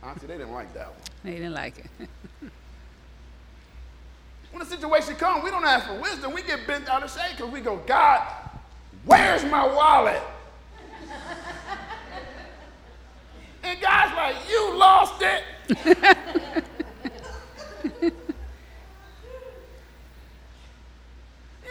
[0.02, 0.98] Auntie, they didn't like that one.
[1.24, 2.08] They didn't like it.
[4.50, 6.32] When the situation comes, we don't ask for wisdom.
[6.32, 8.26] We get bent out of shape because we go, God,
[9.04, 10.22] where's my wallet?
[13.62, 15.44] and God's like, you lost it.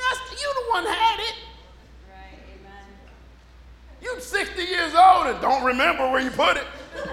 [0.09, 1.35] Yes, you the one had it.
[2.09, 2.39] Right.
[2.59, 2.85] Amen.
[4.01, 6.67] You 60 years old and don't remember where you put it.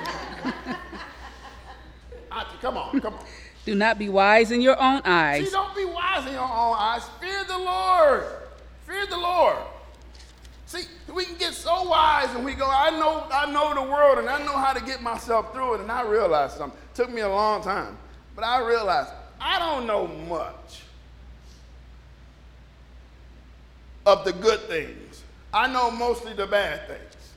[2.33, 3.25] Auntie, come on, come on.
[3.65, 5.41] Do not be wise in your own eyes.
[5.41, 5.53] See, eyes.
[5.53, 7.09] don't be wise in your own eyes.
[7.21, 8.25] Fear the Lord.
[8.87, 9.57] Fear the Lord.
[10.67, 14.19] See, we, can get so wise and we go, I know, I know the world
[14.19, 15.81] and I know how to get myself through it.
[15.81, 16.79] And I realized something.
[16.79, 17.99] It took me a long time.
[18.37, 20.83] But I realized I don't know much
[24.07, 25.23] of the good things.
[25.53, 27.33] I know mostly the bad things.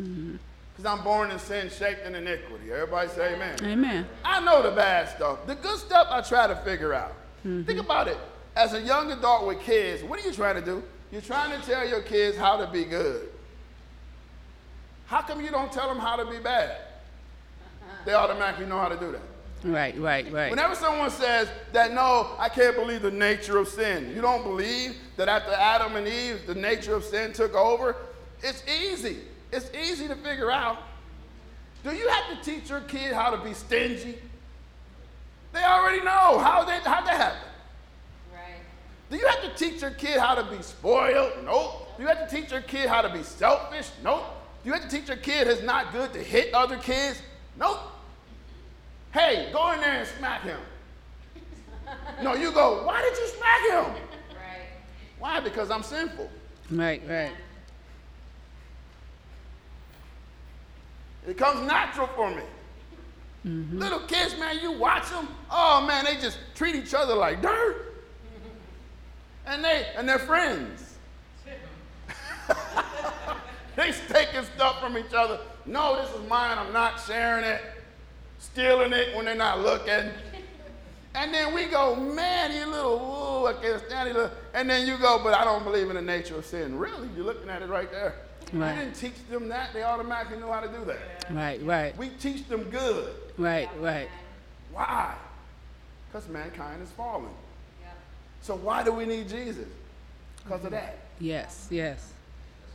[0.00, 0.36] Mm-hmm.
[0.76, 2.70] Because I'm born in sin, shaped in iniquity.
[2.70, 3.56] Everybody say amen.
[3.62, 4.06] Amen.
[4.24, 5.46] I know the bad stuff.
[5.46, 7.12] The good stuff I try to figure out.
[7.40, 7.62] Mm-hmm.
[7.62, 8.18] Think about it.
[8.54, 10.82] As a young adult with kids, what are you trying to do?
[11.10, 13.28] You're trying to tell your kids how to be good.
[15.06, 16.76] How come you don't tell them how to be bad?
[18.04, 19.22] They automatically know how to do that.
[19.66, 20.50] Right, right, right.
[20.50, 24.96] Whenever someone says that, no, I can't believe the nature of sin, you don't believe
[25.16, 27.96] that after Adam and Eve, the nature of sin took over,
[28.42, 29.18] it's easy.
[29.50, 30.78] It's easy to figure out.
[31.82, 34.18] Do you have to teach your kid how to be stingy?
[35.52, 36.38] They already know.
[36.38, 37.48] How they, how'd that happen?
[38.32, 38.60] Right.
[39.10, 41.32] Do you have to teach your kid how to be spoiled?
[41.44, 41.96] Nope.
[41.96, 43.88] Do you have to teach your kid how to be selfish?
[44.04, 44.24] Nope.
[44.62, 47.20] Do you have to teach your kid it's not good to hit other kids?
[47.58, 47.80] Nope.
[49.16, 50.60] Hey, go in there and smack him.
[52.22, 54.02] No, you go, why did you smack him?
[54.34, 54.68] Right.
[55.18, 55.40] Why?
[55.40, 56.30] Because I'm sinful.
[56.70, 57.32] Right, right.
[61.26, 62.42] It comes natural for me.
[63.46, 63.78] Mm-hmm.
[63.78, 65.28] Little kids, man, you watch them.
[65.50, 67.94] Oh man, they just treat each other like dirt.
[69.46, 70.98] And they and they're friends.
[73.76, 75.38] they taking stuff from each other.
[75.64, 76.58] No, this is mine.
[76.58, 77.62] I'm not sharing it.
[78.38, 80.10] Stealing it when they're not looking.
[81.14, 82.92] And then we go, man, you little,
[83.42, 84.30] ooh, I can't stand it.
[84.52, 86.78] And then you go, but I don't believe in the nature of sin.
[86.78, 87.08] Really?
[87.16, 88.14] You're looking at it right there.
[88.52, 88.74] Right.
[88.74, 89.72] You didn't teach them that.
[89.72, 91.30] They automatically know how to do that.
[91.30, 93.14] Right, right, We teach them good.
[93.38, 94.08] right, right.
[94.72, 95.14] Why?
[96.08, 97.30] Because mankind is fallen.
[97.82, 97.96] Yep.
[98.42, 99.66] So why do we need Jesus?
[100.44, 100.98] Because of that.
[101.18, 102.12] Yes, yes.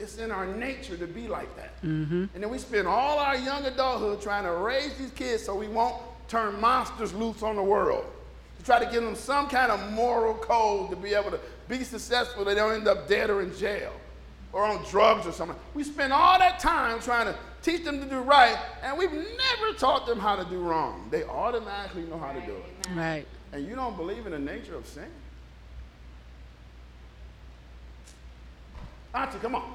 [0.02, 1.82] It's in our nature to be like that.
[1.84, 2.26] Mm-hmm.
[2.34, 5.68] And then we spend all our young adulthood trying to raise these kids so we
[5.68, 5.96] won't
[6.28, 8.06] turn monsters loose on the world.
[8.60, 11.84] To try to give them some kind of moral code to be able to be
[11.84, 12.44] successful.
[12.46, 13.92] They don't end up dead or in jail
[14.54, 15.58] or on drugs or something.
[15.74, 19.78] We spend all that time trying to teach them to do right, and we've never
[19.78, 21.08] taught them how to do wrong.
[21.12, 22.88] They automatically know how to do it.
[22.96, 23.26] Right.
[23.54, 25.08] And you don't believe in the nature of sin?
[29.14, 29.74] Auntie, come on.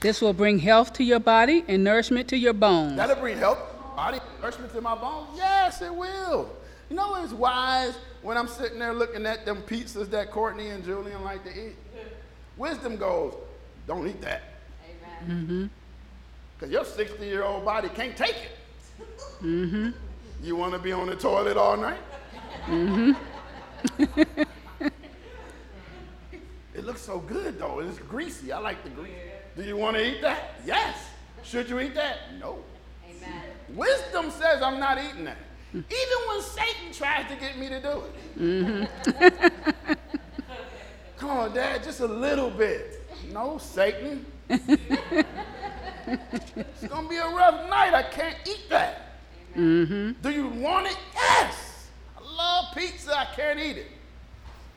[0.00, 2.96] This will bring health to your body and nourishment to your bones.
[2.96, 3.58] That'll bring health,
[3.94, 5.28] body, nourishment to my bones.
[5.36, 6.50] Yes, it will.
[6.88, 10.82] You know it's wise when I'm sitting there looking at them pizzas that Courtney and
[10.82, 11.76] Julian like to eat?
[12.56, 13.34] Wisdom goes,
[13.86, 14.42] don't eat that.
[15.24, 15.70] Amen.
[16.58, 18.52] Because your 60 year old body can't take it.
[19.42, 19.94] Mhm.
[20.42, 22.00] You want to be on the toilet all night?
[26.80, 27.80] it looks so good though.
[27.80, 28.52] It's greasy.
[28.52, 29.12] I like the grease.
[29.54, 30.54] Do you want to eat that?
[30.64, 30.96] Yes.
[31.42, 32.16] Should you eat that?
[32.40, 32.60] No.
[33.04, 33.42] Amen.
[33.74, 35.36] Wisdom says I'm not eating that.
[35.74, 38.38] Even when Satan tries to get me to do it.
[38.38, 39.92] Mm-hmm.
[41.18, 43.06] Come on, Dad, just a little bit.
[43.30, 44.24] No, Satan.
[44.48, 44.66] it's
[46.88, 47.92] gonna be a rough night.
[47.92, 49.18] I can't eat that.
[49.54, 50.22] Mm-hmm.
[50.22, 50.96] Do you want it?
[51.14, 51.88] Yes.
[52.16, 53.16] I love pizza.
[53.16, 53.86] I can't eat it.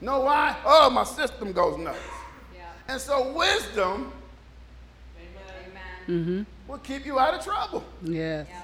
[0.03, 0.57] Know why?
[0.65, 1.97] Oh, my system goes nuts.
[2.53, 2.65] Yeah.
[2.89, 4.11] And so wisdom
[6.09, 6.45] Amen.
[6.67, 7.85] will keep you out of trouble.
[8.01, 8.45] Yes.
[8.49, 8.61] Yeah.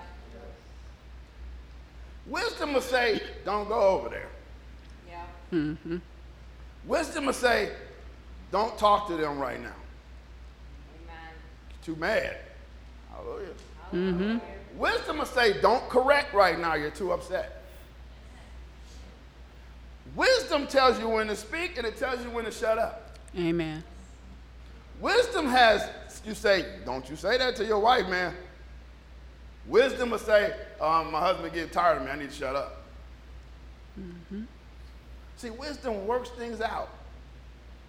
[2.27, 4.27] Wisdom will say, don't go over there.
[5.07, 5.23] Yeah.
[5.49, 5.97] Hmm.
[6.83, 7.71] Wisdom will say,
[8.51, 9.69] don't talk to them right now.
[11.03, 11.15] Amen.
[11.69, 12.35] You're too mad.
[13.13, 13.47] Hallelujah.
[13.91, 14.41] Hallelujah.
[14.75, 16.75] Wisdom will say, don't correct right now.
[16.75, 17.58] You're too upset.
[20.19, 23.17] Wisdom tells you when to speak and it tells you when to shut up.
[23.37, 23.81] Amen.
[24.99, 25.89] Wisdom has,
[26.25, 28.33] you say, don't you say that to your wife, man.
[29.65, 32.11] Wisdom will say, um, my husband getting tired of me.
[32.11, 32.83] I need to shut up.
[35.37, 36.89] See, wisdom works things out.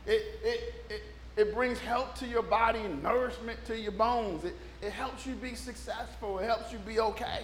[0.06, 1.02] It, it, it,
[1.36, 4.44] it brings health to your body nourishment to your bones.
[4.44, 6.38] It, it helps you be successful.
[6.38, 7.40] It helps you be okay.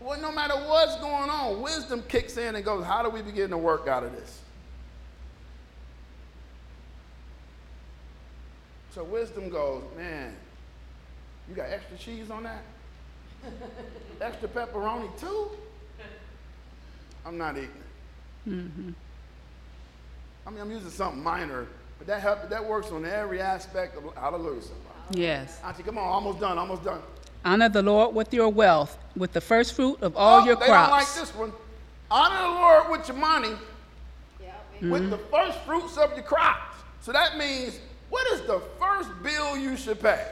[0.00, 3.50] Well, no matter what's going on, wisdom kicks in and goes, how do we begin
[3.50, 4.40] to work out of this?
[8.94, 10.34] So wisdom goes, man,
[11.48, 12.62] you got extra cheese on that?
[14.20, 15.50] extra pepperoni too?
[17.24, 18.50] I'm not eating it.
[18.50, 18.90] Mm-hmm.
[20.46, 21.66] I mean, I'm using something minor,
[21.98, 24.62] but that help, that works on every aspect of hallelujah.
[24.62, 25.20] Somebody.
[25.20, 25.60] Yes.
[25.62, 27.00] Auntie, come on, almost done, almost done.
[27.44, 30.66] Honor the Lord with your wealth, with the first fruit of all Oh, your they
[30.66, 31.52] don't like this one.
[32.10, 33.54] Honor the Lord with your money,
[34.42, 34.52] Yeah.
[34.82, 35.10] with mm-hmm.
[35.10, 36.76] the first fruits of your crops.
[37.00, 37.78] So that means,
[38.10, 40.26] what is the first bill you should pay?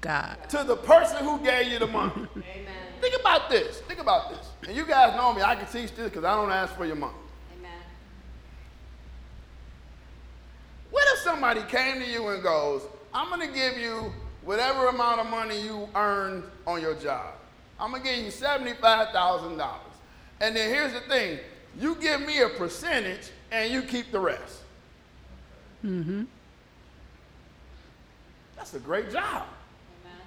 [0.00, 0.38] God.
[0.48, 2.12] to the person who gave you the money.
[2.36, 2.66] Amen.
[3.00, 3.80] Think about this.
[3.80, 4.46] Think about this.
[4.66, 5.42] And you guys know me.
[5.42, 7.12] I can teach this because I don't ask for your money.
[7.58, 7.70] Amen.
[10.90, 12.82] What if somebody came to you and goes,
[13.12, 14.12] I'm going to give you
[14.44, 17.34] whatever amount of money you earned on your job.
[17.78, 19.70] I'm going to give you $75,000.
[20.40, 21.38] And then here's the thing
[21.78, 24.62] you give me a percentage and you keep the rest.
[25.84, 26.24] Mm-hmm.
[28.56, 29.46] That's a great job.
[30.04, 30.18] Amen.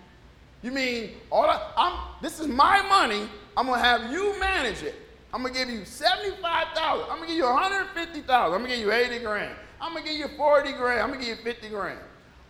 [0.64, 3.30] You mean all I, I'm this is my money.
[3.55, 4.95] I'm gonna have you manage it.
[5.32, 7.03] I'm gonna give you 75,000.
[7.03, 8.53] I'm gonna give you 150,000.
[8.53, 9.55] I'm gonna give you 80 grand.
[9.80, 11.01] I'm gonna give you 40 grand.
[11.01, 11.99] I'm gonna give you 50 grand.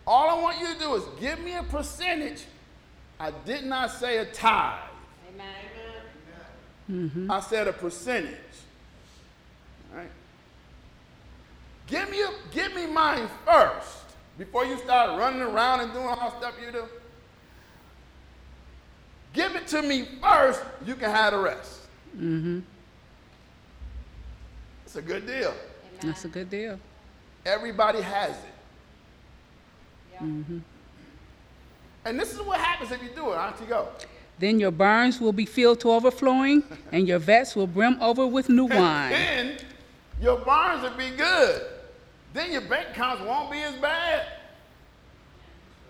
[0.06, 2.44] All I want you to do is give me a percentage.
[3.18, 4.78] I did not say a tithe.
[6.88, 7.30] Amen.
[7.30, 8.34] I said a percentage.
[9.92, 10.10] All right.
[11.86, 13.98] Give me a, give me mine first
[14.36, 16.84] before you start running around and doing all the stuff you do.
[19.32, 20.62] Give it to me first.
[20.84, 21.80] You can have the rest.
[22.16, 22.60] Mm-hmm.
[24.84, 25.48] It's a good deal.
[25.48, 25.54] Amen.
[26.02, 26.78] That's a good deal.
[27.44, 28.53] Everybody has it.
[30.20, 30.58] Yeah.
[32.04, 33.36] And this is what happens if you do it.
[33.36, 33.88] Auntie, go.
[34.38, 38.48] Then your barns will be filled to overflowing, and your vats will brim over with
[38.48, 39.10] new wine.
[39.10, 39.56] then
[40.20, 41.62] your barns will be good.
[42.32, 44.26] Then your bank accounts won't be as bad.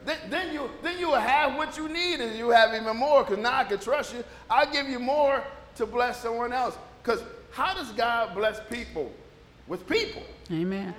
[0.04, 3.24] Then, then you then you will have what you need and you have even more
[3.24, 4.22] because now I can trust you.
[4.50, 5.42] I'll give you more
[5.76, 6.76] to bless someone else.
[7.02, 9.10] Because how does God bless people?
[9.66, 10.22] With people.
[10.52, 10.94] Amen.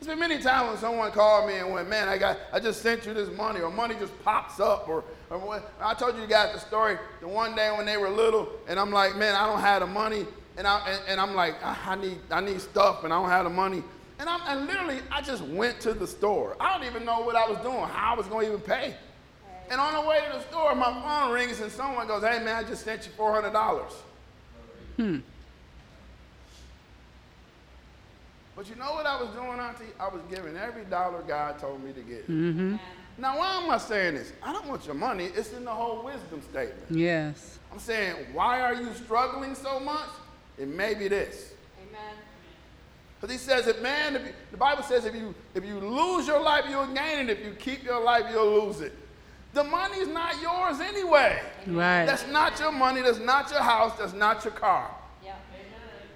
[0.00, 2.80] There's been many times when someone called me and went, man, I got, I just
[2.80, 6.26] sent you this money, or money just pops up, or, or what, I told you
[6.26, 6.96] guys the story.
[7.20, 9.86] The one day when they were little, and I'm like, man, I don't have the
[9.86, 10.24] money,
[10.56, 13.44] and I, and, and I'm like, I, need, I need stuff, and I don't have
[13.44, 13.82] the money,
[14.18, 16.56] and I'm, and literally, I just went to the store.
[16.58, 18.94] I don't even know what I was doing, how I was going to even pay.
[19.70, 22.56] And on the way to the store, my phone rings, and someone goes, hey man,
[22.56, 23.92] I just sent you four hundred dollars.
[24.96, 25.18] Hmm.
[28.56, 29.84] But you know what I was doing, Auntie?
[29.98, 32.24] I was giving every dollar God told me to give.
[32.24, 32.76] Mm-hmm.
[33.18, 34.32] Now, why am I saying this?
[34.42, 35.26] I don't want your money.
[35.34, 36.90] It's in the whole wisdom statement.
[36.90, 37.58] Yes.
[37.72, 40.08] I'm saying, why are you struggling so much?
[40.58, 41.52] It may be this.
[41.88, 42.16] Amen.
[43.20, 46.26] Because he says, if man, if you, the Bible says, if you if you lose
[46.26, 47.38] your life, you'll gain it.
[47.38, 48.92] If you keep your life, you'll lose it.
[49.52, 51.40] The money's not yours anyway.
[51.66, 52.06] Right.
[52.06, 53.02] That's not your money.
[53.02, 53.98] That's not your house.
[53.98, 54.90] That's not your car.
[55.22, 55.34] Yeah.
[55.52, 56.08] Amen.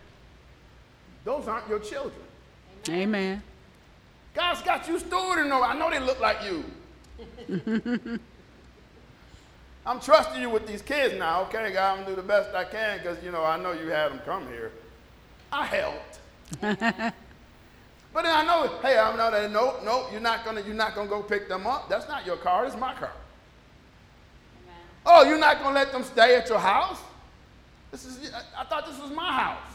[1.25, 2.24] Those aren't your children.
[2.89, 3.43] Amen.
[4.35, 5.65] God's got you stewarding over.
[5.65, 6.65] I know they look like you.
[9.87, 11.73] I'm trusting you with these kids now, okay?
[11.73, 14.11] God, I'm gonna do the best I can because you know I know you had
[14.13, 14.73] them come here.
[15.53, 16.19] I helped.
[16.61, 17.15] but
[18.15, 19.33] then I know, hey, I'm not.
[19.53, 20.63] No, no, you're not gonna.
[20.63, 21.89] You're not gonna go pick them up.
[21.89, 22.65] That's not your car.
[22.65, 23.13] It's my car.
[24.65, 24.77] Amen.
[25.05, 27.01] Oh, you're not gonna let them stay at your house?
[27.91, 28.33] This is.
[28.33, 29.74] I, I thought this was my house.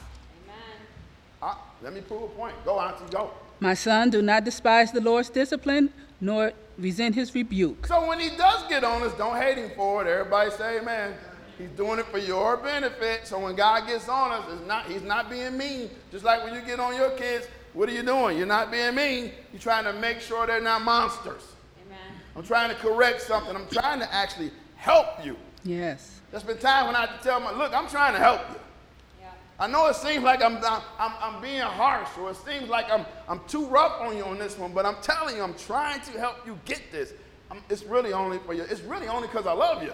[1.42, 1.56] Amen.
[1.56, 2.56] Uh, let me prove a point.
[2.66, 3.32] Go, Auntie, go.
[3.60, 7.88] My son, do not despise the Lord's discipline, nor resent his rebuke.
[7.88, 10.10] So when he does get on us, don't hate him for it.
[10.10, 11.14] Everybody say amen.
[11.58, 13.28] He's doing it for your benefit.
[13.28, 15.90] So when God gets on us, it's not, he's not being mean.
[16.10, 18.38] Just like when you get on your kids, what are you doing?
[18.38, 19.32] You're not being mean.
[19.52, 21.44] You're trying to make sure they're not monsters.
[21.86, 21.98] Amen.
[22.36, 23.54] I'm trying to correct something.
[23.54, 25.36] I'm trying to actually help you.
[25.66, 26.22] Yes.
[26.32, 28.56] There's been times when I have to tell my, look, I'm trying to help you.
[29.60, 29.66] Yeah.
[29.66, 32.90] I know it seems like I'm, I'm, I'm, I'm being harsh or it seems like
[32.90, 36.02] I'm, I'm too rough on you on this one, but I'm telling you, I'm trying
[36.02, 37.14] to help you get this.
[37.52, 38.64] I'm, it's really only for you.
[38.64, 39.94] It's really only because I love you.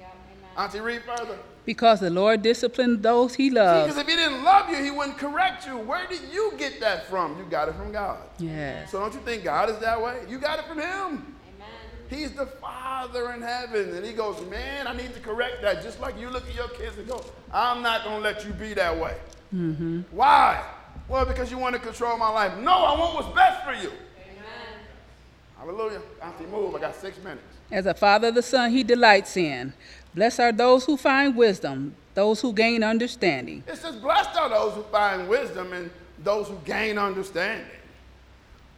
[0.00, 0.06] Yeah.
[0.06, 0.50] Amen.
[0.56, 1.38] Auntie, read further.
[1.64, 3.86] Because the Lord disciplined those he loved.
[3.86, 5.78] Because if he didn't love you, he wouldn't correct you.
[5.78, 7.38] Where did you get that from?
[7.38, 8.18] You got it from God.
[8.38, 8.86] Yeah.
[8.86, 10.22] So don't you think God is that way?
[10.28, 11.31] You got it from him.
[12.12, 13.94] He's the Father in heaven.
[13.94, 15.82] And he goes, Man, I need to correct that.
[15.82, 18.52] Just like you look at your kids and go, I'm not going to let you
[18.52, 19.16] be that way.
[19.54, 20.02] Mm-hmm.
[20.10, 20.64] Why?
[21.08, 22.56] Well, because you want to control my life.
[22.58, 23.90] No, I want what's best for you.
[23.90, 24.78] Amen.
[25.58, 26.00] Hallelujah.
[26.22, 26.74] Auntie, move.
[26.74, 27.42] I got six minutes.
[27.70, 29.72] As a father of the son he delights in.
[30.14, 33.64] Blessed are those who find wisdom, those who gain understanding.
[33.66, 35.90] It says, Blessed are those who find wisdom and
[36.22, 37.66] those who gain understanding.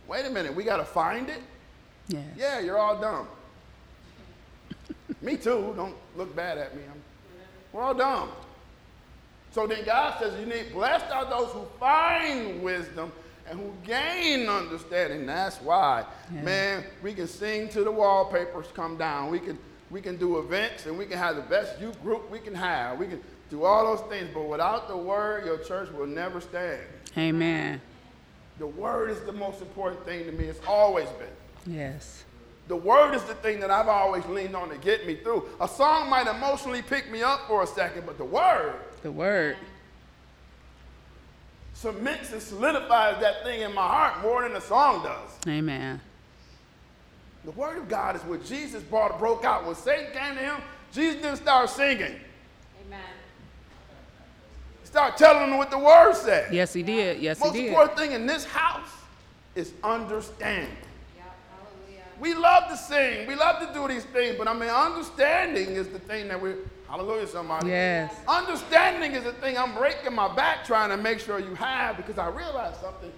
[0.07, 0.55] Wait a minute.
[0.55, 1.41] We got to find it?
[2.09, 2.25] Yes.
[2.37, 3.27] Yeah, you're all dumb.
[5.21, 5.73] me too.
[5.77, 6.83] Don't look bad at me.
[6.91, 7.01] I'm,
[7.73, 8.31] we're all dumb.
[9.53, 13.13] So then God says, you need blessed are those who find wisdom
[13.49, 15.27] and who gain understanding.
[15.27, 16.43] That's why, Yeah.
[16.43, 19.31] man, we can sing to the wallpapers come down.
[19.31, 19.59] We can
[19.91, 22.99] we can do events and we can have the best youth group we can have.
[22.99, 26.81] We can do all those things, but without the word, your church will never stand.
[27.17, 27.81] Amen.
[28.59, 30.45] The word is the most important thing to me.
[30.47, 31.29] It's always been.
[31.67, 32.25] Yes.
[32.69, 35.49] The word is the thing that I've always leaned on to get me through.
[35.61, 39.57] A song might emotionally pick me up for a second, but the word The word.
[41.75, 45.31] cements and solidifies that thing in my heart more than a song does.
[45.47, 46.01] Amen.
[47.45, 49.67] The word of God is what Jesus brought, broke out.
[49.67, 50.57] When Satan came to him,
[50.93, 52.19] Jesus didn't start singing.
[52.87, 53.01] Amen.
[54.81, 56.55] He started telling them what the word said.
[56.55, 57.21] Yes, he did.
[57.21, 57.53] Yes, he did.
[57.53, 58.89] Most important thing in this house
[59.55, 60.75] is understanding.
[62.21, 62.25] Yeah.
[62.25, 62.35] Hallelujah.
[62.35, 65.89] We love to sing, we love to do these things, but I mean, understanding is
[65.89, 66.59] the thing that we're,
[66.89, 67.69] hallelujah, somebody.
[67.69, 68.15] Yes.
[68.29, 72.19] Understanding is the thing I'm breaking my back trying to make sure you have because
[72.19, 73.12] I realize something.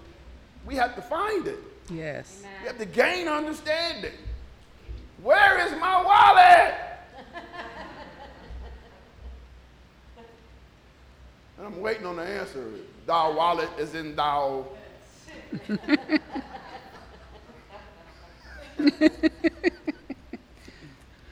[0.65, 1.59] We have to find it.
[1.89, 2.41] Yes.
[2.41, 2.53] Amen.
[2.61, 4.13] You have to gain understanding.
[5.23, 6.75] Where is my wallet?
[11.57, 12.69] and I'm waiting on the answer.
[13.05, 14.67] Thou wallet is in thou.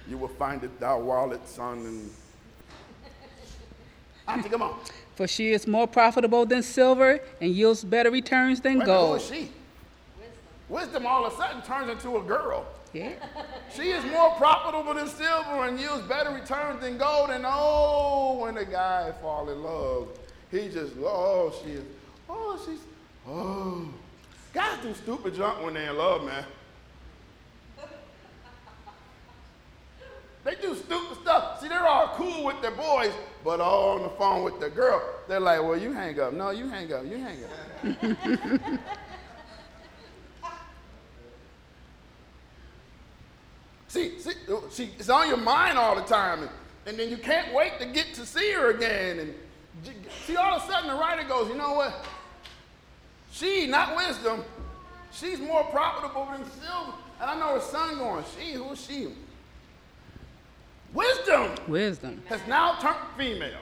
[0.08, 1.80] you will find it, thou wallet, son.
[1.86, 2.10] And
[4.28, 4.80] Auntie, come on.
[5.16, 9.08] For she is more profitable than silver and yields better returns than Wait minute, who
[9.08, 9.18] gold.
[9.22, 9.52] is she?
[10.68, 12.66] Wisdom all of a sudden turns into a girl.
[12.92, 13.12] Yeah.
[13.76, 17.30] She is more profitable than silver and yields better returns than gold.
[17.30, 20.08] And oh, when a guy fall in love,
[20.50, 21.84] he just, oh, she is,
[22.30, 22.80] oh, she's,
[23.28, 23.88] oh.
[24.54, 26.46] Guys do stupid junk when they're in love, man.
[30.46, 31.60] They do stupid stuff.
[31.60, 33.12] See, they're all cool with their boys,
[33.44, 35.02] but all on the phone with the girl.
[35.28, 36.34] They're like, well, you hang up.
[36.34, 37.04] No, you hang up.
[37.04, 38.80] You hang up.
[43.88, 44.34] See, see,
[44.74, 46.52] she, it's on your mind all the time, and,
[46.86, 49.20] and then you can't wait to get to see her again.
[49.20, 49.34] And
[50.26, 52.06] see, all of a sudden the writer goes, you know what?
[53.32, 54.44] She, not wisdom,
[55.14, 56.92] she's more profitable than silver.
[57.22, 59.08] And I know her son going, she, who's she?
[60.96, 62.22] Wisdom Wisdom.
[62.28, 63.60] has now turned female.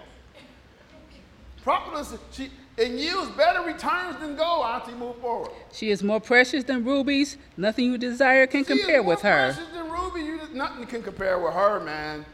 [1.63, 4.65] Profitable, she, and yields better returns than gold.
[4.65, 5.51] Auntie, move forward.
[5.71, 7.37] She is more precious than rubies.
[7.57, 9.53] Nothing you desire can She compare with her.
[9.53, 10.21] precious than Ruby.
[10.21, 12.25] You just, nothing can compare with her, man.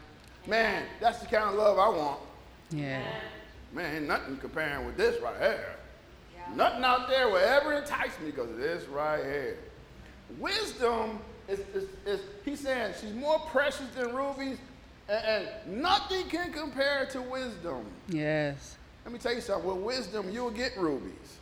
[0.46, 2.20] Man, that's the kind of love I want.
[2.70, 3.02] Yeah.
[3.72, 5.76] Man, nothing comparing with this right here.
[6.54, 9.58] Nothing out there will ever entice me because of this right here.
[10.38, 14.58] Wisdom is, is, is, he's saying she's more precious than rubies,
[15.10, 17.84] and, and nothing can compare to wisdom.
[18.08, 18.76] Yes.
[19.04, 19.68] Let me tell you something.
[19.68, 21.38] With wisdom, you'll get rubies.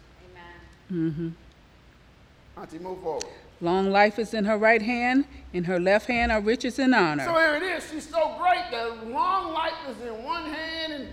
[0.90, 1.12] Amen.
[1.12, 2.60] Mm-hmm.
[2.60, 3.24] Auntie, move forward.
[3.60, 7.24] Long life is in her right hand, in her left hand are riches and honor.
[7.24, 7.90] So here it is.
[7.90, 11.08] She's so great that long life is in one hand and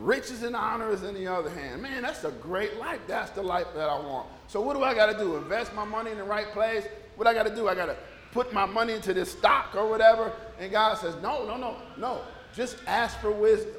[0.00, 1.80] riches and honor is in the other hand.
[1.80, 3.00] Man, that's a great life.
[3.06, 4.26] That's the life that I want.
[4.48, 5.36] So what do I got to do?
[5.36, 6.84] Invest my money in the right place?
[7.14, 7.68] What I got to do?
[7.68, 7.96] I got to
[8.32, 10.32] put my money into this stock or whatever.
[10.58, 12.20] And God says, no, no, no, no.
[12.54, 13.74] Just ask for wisdom.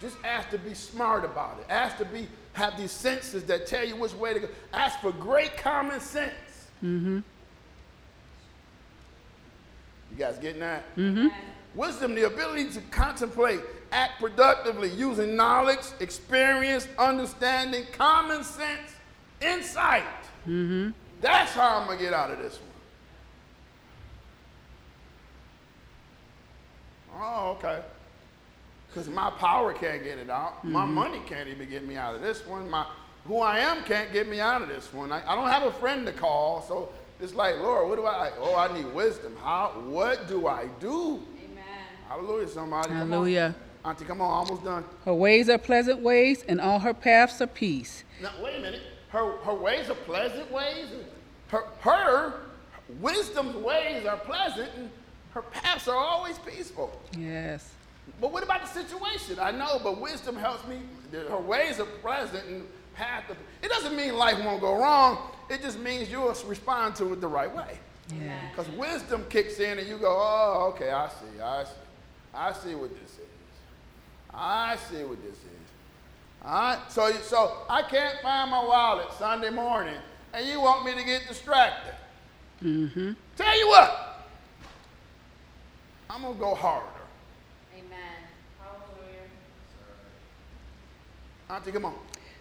[0.00, 1.66] Just ask to be smart about it.
[1.70, 4.48] Ask to be have these senses that tell you which way to go.
[4.72, 6.32] Ask for great common sense.
[6.82, 7.16] Mm-hmm.
[10.10, 10.84] You guys getting that?
[10.96, 11.28] Mm-hmm.
[11.74, 13.60] Wisdom, the ability to contemplate,
[13.92, 18.90] act productively, using knowledge, experience, understanding, common sense,
[19.42, 20.02] insight.
[20.48, 20.90] Mm-hmm.
[21.20, 22.70] That's how I'm gonna get out of this one.
[27.18, 27.82] Oh, okay.
[28.88, 30.64] Because my power can't get it out.
[30.64, 30.94] My mm-hmm.
[30.94, 32.68] money can't even get me out of this one.
[32.70, 32.86] My
[33.26, 35.10] who I am can't get me out of this one.
[35.10, 36.90] I, I don't have a friend to call, so
[37.20, 38.30] it's like, Lord, what do I?
[38.38, 39.36] Oh, I need wisdom.
[39.42, 39.72] How?
[39.86, 41.22] What do I do?
[41.44, 41.64] Amen.
[42.08, 42.88] Hallelujah, somebody.
[42.88, 43.08] Come on.
[43.08, 43.54] Hallelujah.
[43.84, 44.84] Auntie, come on, almost done.
[45.04, 48.04] Her ways are pleasant ways, and all her paths are peace.
[48.20, 48.82] Now, wait a minute.
[49.10, 50.86] Her, her ways are pleasant ways.
[51.48, 52.40] Her, her
[53.00, 54.90] wisdom's ways are pleasant, and
[55.36, 56.98] her paths are always peaceful.
[57.14, 57.70] Yes.
[58.22, 59.38] But what about the situation?
[59.38, 60.78] I know, but wisdom helps me.
[61.12, 63.28] Her ways are present and path.
[63.28, 65.18] Of, it doesn't mean life won't go wrong.
[65.50, 67.78] It just means you'll respond to it the right way.
[68.18, 68.38] Yeah.
[68.50, 71.70] Because wisdom kicks in and you go, oh, okay, I see, I see.
[72.32, 73.20] I see what this is.
[74.32, 75.44] I see what this is.
[76.42, 76.78] All right?
[76.88, 80.00] So, you- so I can't find my wallet Sunday morning,
[80.32, 81.92] and you want me to get distracted.
[82.62, 83.12] Mm-hmm.
[83.36, 84.15] Tell you what,
[86.08, 86.86] I'm going to go harder.
[87.74, 87.98] Amen.
[88.60, 89.28] Hallelujah.
[91.50, 91.94] Auntie, come on.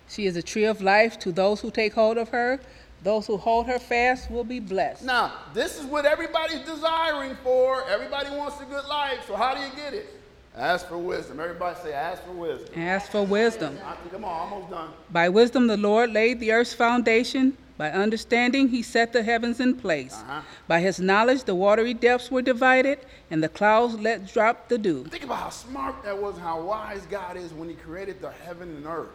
[0.08, 2.60] She is a tree of life to those who take hold of her.
[3.04, 5.04] Those who hold her fast will be blessed.
[5.04, 7.88] Now, this is what everybody's desiring for.
[7.90, 9.26] Everybody wants a good life.
[9.28, 10.08] So how do you get it?
[10.56, 11.40] Ask for wisdom.
[11.40, 12.80] Everybody say, ask for wisdom.
[12.80, 13.78] Ask for wisdom.
[13.86, 14.90] Auntie, come on, almost done.
[15.12, 17.58] By wisdom, the Lord laid the earth's foundation.
[17.78, 20.14] By understanding, he set the heavens in place.
[20.14, 20.42] Uh-huh.
[20.68, 23.00] By his knowledge, the watery depths were divided,
[23.30, 25.04] and the clouds let drop the dew.
[25.06, 28.70] Think about how smart that was how wise God is when He created the heaven
[28.70, 29.10] and earth.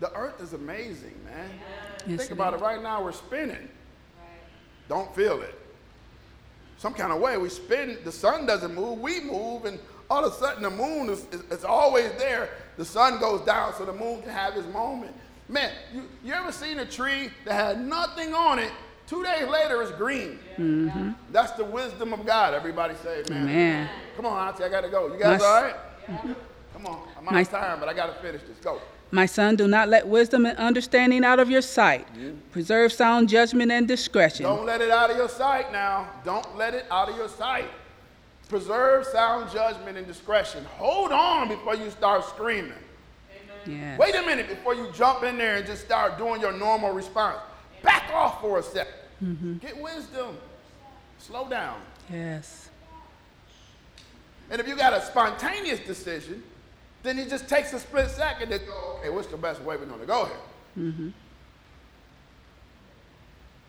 [0.00, 1.50] The earth is amazing, man.
[2.06, 2.60] Yes, Think about is.
[2.60, 3.56] it right now, we're spinning.
[3.56, 4.88] Right.
[4.88, 5.58] Don't feel it.
[6.78, 10.32] Some kind of way we spin, the sun doesn't move, we move, and all of
[10.32, 12.50] a sudden the moon is, is, is always there.
[12.76, 15.14] The sun goes down so the moon can have its moment.
[15.48, 18.72] Man, you, you ever seen a tree that had nothing on it?
[19.06, 20.40] Two days later, it's green.
[20.58, 21.10] Mm-hmm.
[21.30, 22.54] That's the wisdom of God.
[22.54, 23.42] Everybody say, man.
[23.42, 23.90] Amen.
[24.16, 25.12] Come on, Auntie, I gotta go.
[25.12, 25.76] You guys My- all right?
[26.72, 28.58] Come on, I'm out My- of time, but I gotta finish this.
[28.58, 28.80] Go.
[29.12, 32.08] My son, do not let wisdom and understanding out of your sight.
[32.50, 34.42] Preserve sound judgment and discretion.
[34.44, 36.08] Don't let it out of your sight now.
[36.24, 37.70] Don't let it out of your sight.
[38.48, 40.64] Preserve sound judgment and discretion.
[40.78, 42.72] Hold on before you start screaming.
[43.66, 43.98] Yes.
[43.98, 47.38] Wait a minute before you jump in there and just start doing your normal response.
[47.82, 48.86] Back off for a 2nd
[49.22, 49.56] mm-hmm.
[49.58, 50.36] Get wisdom.
[51.18, 51.80] Slow down.
[52.10, 52.68] Yes.
[54.50, 56.42] And if you got a spontaneous decision,
[57.02, 59.86] then it just takes a split second to go, okay, what's the best way we're
[59.86, 60.36] going to go here?
[60.78, 61.08] Mm-hmm.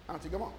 [0.09, 0.53] Auntie, come on.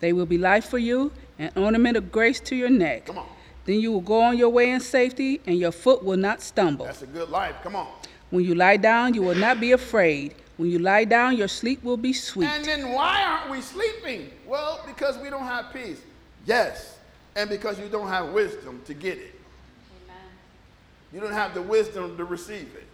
[0.00, 3.06] They will be life for you, an ornament of grace to your neck.
[3.06, 3.26] Come on.
[3.64, 6.86] Then you will go on your way in safety, and your foot will not stumble.
[6.86, 7.54] That's a good life.
[7.62, 7.86] Come on.
[8.32, 10.34] When you lie down, you will not be afraid.
[10.56, 12.48] When you lie down, your sleep will be sweet.
[12.48, 14.30] And then why aren't we sleeping?
[14.46, 16.00] Well, because we don't have peace.
[16.46, 16.96] Yes.
[17.36, 19.38] And because you don't have wisdom to get it.
[20.06, 20.16] Amen.
[21.12, 22.86] You don't have the wisdom to receive it.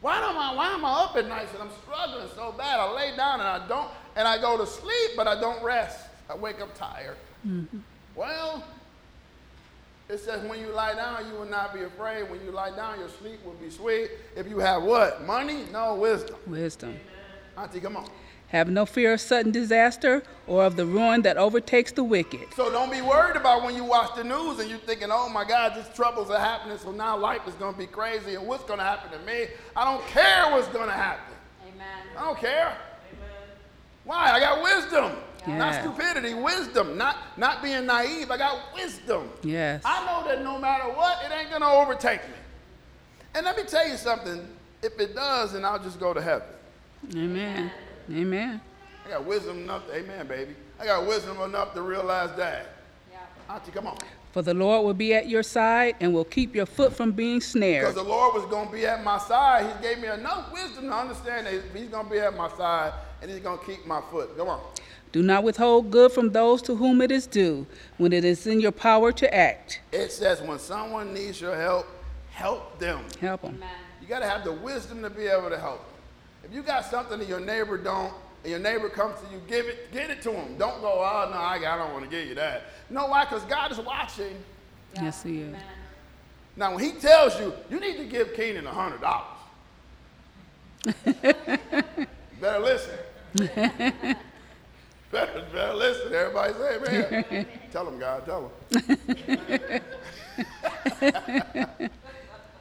[0.00, 2.80] Why am I why am I up at night and I'm struggling so bad?
[2.80, 6.00] I lay down and I don't and I go to sleep, but I don't rest.
[6.28, 7.16] I wake up tired.
[7.46, 7.78] Mm-hmm.
[8.16, 8.64] Well,
[10.08, 12.30] it says when you lie down, you will not be afraid.
[12.30, 14.10] When you lie down, your sleep will be sweet.
[14.34, 15.24] If you have what?
[15.26, 15.64] Money?
[15.70, 16.36] No wisdom.
[16.46, 16.96] Wisdom.
[17.56, 18.08] Auntie, come on.
[18.48, 22.54] Have no fear of sudden disaster or of the ruin that overtakes the wicked.
[22.56, 25.44] So don't be worried about when you watch the news and you're thinking, oh my
[25.44, 28.64] God, these troubles are happening, so now life is going to be crazy and what's
[28.64, 29.48] going to happen to me?
[29.76, 31.34] I don't care what's going to happen.
[31.62, 31.86] Amen.
[32.16, 32.68] I don't care.
[33.12, 33.48] Amen.
[34.04, 34.30] Why?
[34.32, 35.12] I got wisdom.
[35.46, 36.98] Not stupidity, wisdom.
[36.98, 38.30] Not, not being naive.
[38.30, 39.30] I got wisdom.
[39.42, 39.82] Yes.
[39.84, 42.34] I know that no matter what, it ain't going to overtake me.
[43.34, 44.46] And let me tell you something.
[44.82, 46.48] If it does, then I'll just go to heaven.
[47.14, 47.70] Amen.
[48.10, 48.60] Amen.
[49.06, 50.54] I got wisdom enough to, amen, baby.
[50.78, 52.66] I got wisdom enough to realize that.
[53.10, 53.54] Yeah.
[53.54, 53.98] Auntie, come on.
[54.32, 57.40] For the Lord will be at your side and will keep your foot from being
[57.40, 57.86] snared.
[57.86, 59.66] Because the Lord was going to be at my side.
[59.66, 62.92] He gave me enough wisdom to understand that He's going to be at my side
[63.22, 64.36] and He's going to keep my foot.
[64.36, 64.60] Come on.
[65.12, 68.60] Do not withhold good from those to whom it is due when it is in
[68.60, 69.80] your power to act.
[69.92, 71.86] It says when someone needs your help,
[72.30, 73.04] help them.
[73.20, 73.54] Help them.
[73.56, 73.68] Amen.
[74.02, 75.78] You got to have the wisdom to be able to help.
[75.78, 76.50] Them.
[76.50, 78.12] If you got something that your neighbor don't,
[78.44, 80.56] and your neighbor comes to you, give it, get it to him.
[80.58, 82.64] Don't go, oh no, I, I don't want to give you that.
[82.88, 83.24] No, why?
[83.24, 84.36] Because God is watching.
[84.94, 85.04] Yeah.
[85.04, 85.48] Yes, He is.
[85.48, 85.62] Amen.
[86.56, 89.26] Now, when He tells you, you need to give Keenan a hundred dollars.
[92.40, 92.94] better listen.
[95.12, 96.12] better, listen.
[96.12, 97.46] Everybody say, man.
[97.72, 99.00] tell them, God, tell them.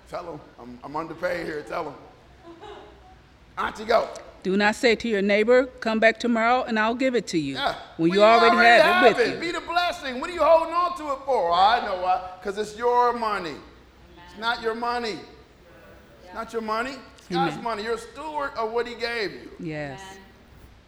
[0.09, 1.61] tell them, I'm, I'm underpaid here.
[1.63, 1.93] Tell him.
[3.57, 4.07] Auntie, go.
[4.43, 7.55] Do not say to your neighbor, Come back tomorrow and I'll give it to you.
[7.55, 7.75] Yeah.
[7.97, 9.39] When Well, you already have it with you.
[9.39, 10.21] Be the blessing.
[10.21, 11.51] What are you holding on to it for?
[11.51, 12.29] I know why.
[12.39, 13.55] Because it's your money.
[14.29, 15.19] It's not your money.
[16.23, 16.95] It's not your money.
[17.17, 17.63] It's God's Amen.
[17.63, 17.83] money.
[17.83, 19.51] You're a steward of what He gave you.
[19.59, 19.99] Yes.
[19.99, 20.23] Amen.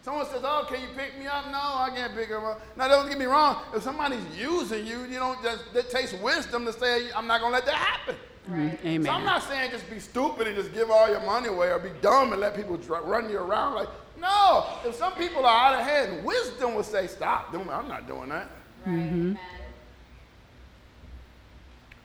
[0.02, 2.60] Someone says, "Oh, can you pick me up?" No, I can't pick him up.
[2.76, 3.62] Now, don't get me wrong.
[3.74, 5.64] If somebody's using you, you don't just.
[5.74, 8.16] It takes wisdom to say, "I'm not gonna let that happen."
[8.50, 8.86] Mm-hmm.
[8.86, 9.04] Right.
[9.04, 11.78] So I'm not saying just be stupid and just give all your money away or
[11.78, 13.74] be dumb and let people dr- run you around.
[13.74, 13.88] Like,
[14.18, 14.66] no.
[14.84, 17.68] If some people are out of hand, wisdom would say, "Stop doing.
[17.68, 18.48] I'm not doing that."
[18.86, 18.94] Right.
[18.94, 19.34] Amen.
[19.34, 19.34] Mm-hmm.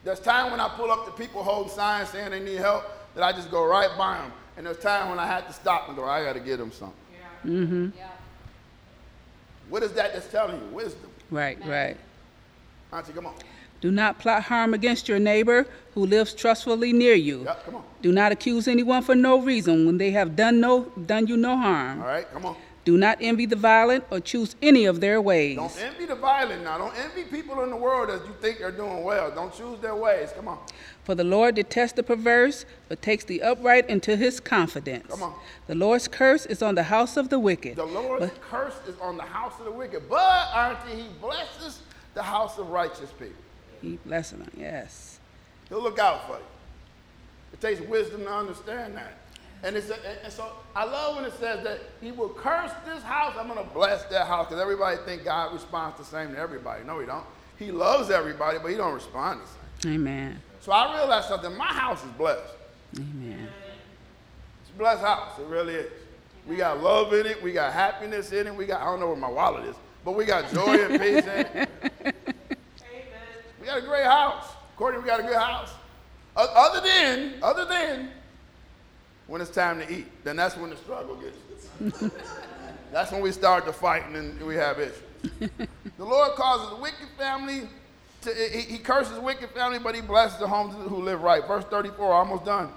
[0.04, 2.84] There's time when I pull up to people holding signs saying they need help
[3.16, 4.32] that I just go right by them.
[4.56, 6.72] And there's time when I had to stop and go, I got to give them
[6.72, 6.96] something.
[7.46, 7.90] Mm-hmm.
[7.98, 8.08] Yeah.
[9.70, 10.68] What is that that's telling you?
[10.68, 11.10] Wisdom.
[11.32, 11.98] Right, right.
[12.92, 13.34] Auntie, come on.
[13.82, 17.44] Do not plot harm against your neighbor who lives trustfully near you.
[17.44, 17.84] Yep, come on.
[18.02, 21.58] Do not accuse anyone for no reason when they have done no done you no
[21.58, 22.02] harm.
[22.02, 22.56] All right, come on.
[22.86, 25.58] Do not envy the violent or choose any of their ways.
[25.58, 26.78] Don't envy the violent now.
[26.78, 29.32] Don't envy people in the world that you think are doing well.
[29.32, 30.32] Don't choose their ways.
[30.36, 30.60] Come on.
[31.04, 35.08] For the Lord detests the perverse, but takes the upright into his confidence.
[35.10, 35.34] Come on.
[35.66, 37.76] The Lord's curse is on the house of the wicked.
[37.76, 41.82] The Lord's curse is on the house of the wicked, but auntie, he blesses
[42.14, 43.34] the house of righteous people.
[43.82, 45.20] He blessing them, yes.
[45.70, 46.46] He'll look out for you.
[47.54, 49.18] It takes wisdom to understand that.
[49.64, 53.02] And, it's a, and so I love when it says that he will curse this
[53.04, 53.36] house.
[53.38, 56.84] I'm going to bless that house because everybody think God responds the same to everybody.
[56.84, 57.26] No, he don't.
[57.58, 59.96] He loves everybody, but he don't respond the same.
[59.96, 60.42] Amen.
[60.62, 61.56] So I realized something.
[61.56, 62.42] My house is blessed.
[62.98, 63.48] Amen.
[64.62, 65.40] It's a blessed house.
[65.40, 65.92] It really is.
[66.48, 67.42] We got love in it.
[67.42, 68.56] We got happiness in it.
[68.56, 71.24] We got, I don't know where my wallet is, but we got joy and peace
[71.24, 71.70] in it.
[73.60, 74.46] We got a great house.
[74.78, 75.72] Courtney, we got a good house.
[76.36, 78.10] Other than, other than
[79.28, 82.10] when it's time to eat, then that's when the struggle gets.
[82.92, 85.02] that's when we start to fight and then we have issues.
[85.98, 87.68] the Lord causes the wicked family
[88.22, 91.46] to, he, he curses wicked family, but he blesses the homes who live right.
[91.48, 92.70] Verse 34, almost done.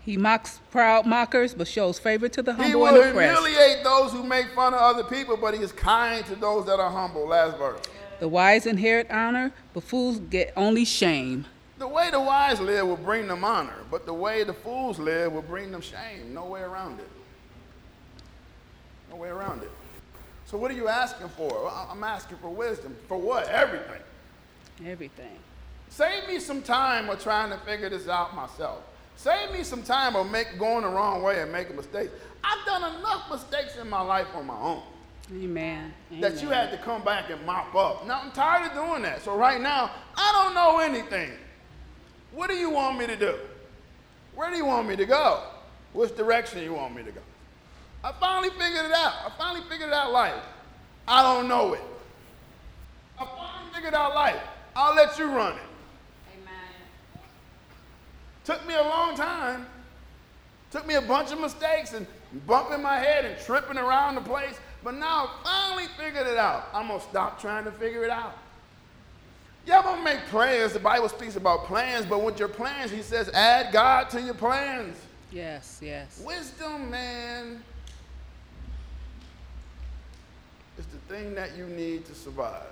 [0.00, 3.38] He mocks proud mockers, but shows favor to the He humble and oppressed.
[3.38, 6.36] He will humiliate those who make fun of other people, but he is kind to
[6.36, 7.28] those that are humble.
[7.28, 7.80] Last verse.
[8.18, 11.46] The wise inherit honor, but fools get only shame.
[11.80, 15.32] The way the wise live will bring them honor, but the way the fools live
[15.32, 16.34] will bring them shame.
[16.34, 17.08] No way around it.
[19.08, 19.70] No way around it.
[20.44, 21.72] So, what are you asking for?
[21.90, 22.94] I'm asking for wisdom.
[23.08, 23.48] For what?
[23.48, 24.02] Everything.
[24.84, 25.38] Everything.
[25.88, 28.82] Save me some time of trying to figure this out myself.
[29.16, 32.12] Save me some time of make, going the wrong way and making mistakes.
[32.44, 34.82] I've done enough mistakes in my life on my own.
[35.32, 35.94] Amen.
[36.20, 38.06] that you had to come back and mop up.
[38.06, 39.22] Now I'm tired of doing that.
[39.22, 41.30] So right now, I don't know anything.
[42.32, 43.34] What do you want me to do?
[44.34, 45.42] Where do you want me to go?
[45.92, 47.20] Which direction you want me to go?
[48.02, 49.14] I finally figured it out.
[49.26, 50.42] I finally figured out life.
[51.06, 51.82] I don't know it.
[53.18, 54.40] I finally figured out life.
[54.74, 55.62] I'll let you run it.
[56.34, 56.52] Amen.
[58.44, 59.66] Took me a long time.
[60.70, 62.06] Took me a bunch of mistakes and
[62.46, 64.54] bumping my head and tripping around the place.
[64.84, 66.68] But now I finally figured it out.
[66.72, 68.38] I'm going to stop trying to figure it out.
[69.70, 70.72] Yeah, I'm going to make plans.
[70.72, 74.34] The Bible speaks about plans, but with your plans, he says, add God to your
[74.34, 74.96] plans.
[75.30, 76.20] Yes, yes.
[76.26, 77.62] Wisdom, man,
[80.76, 82.66] is the thing that you need to survive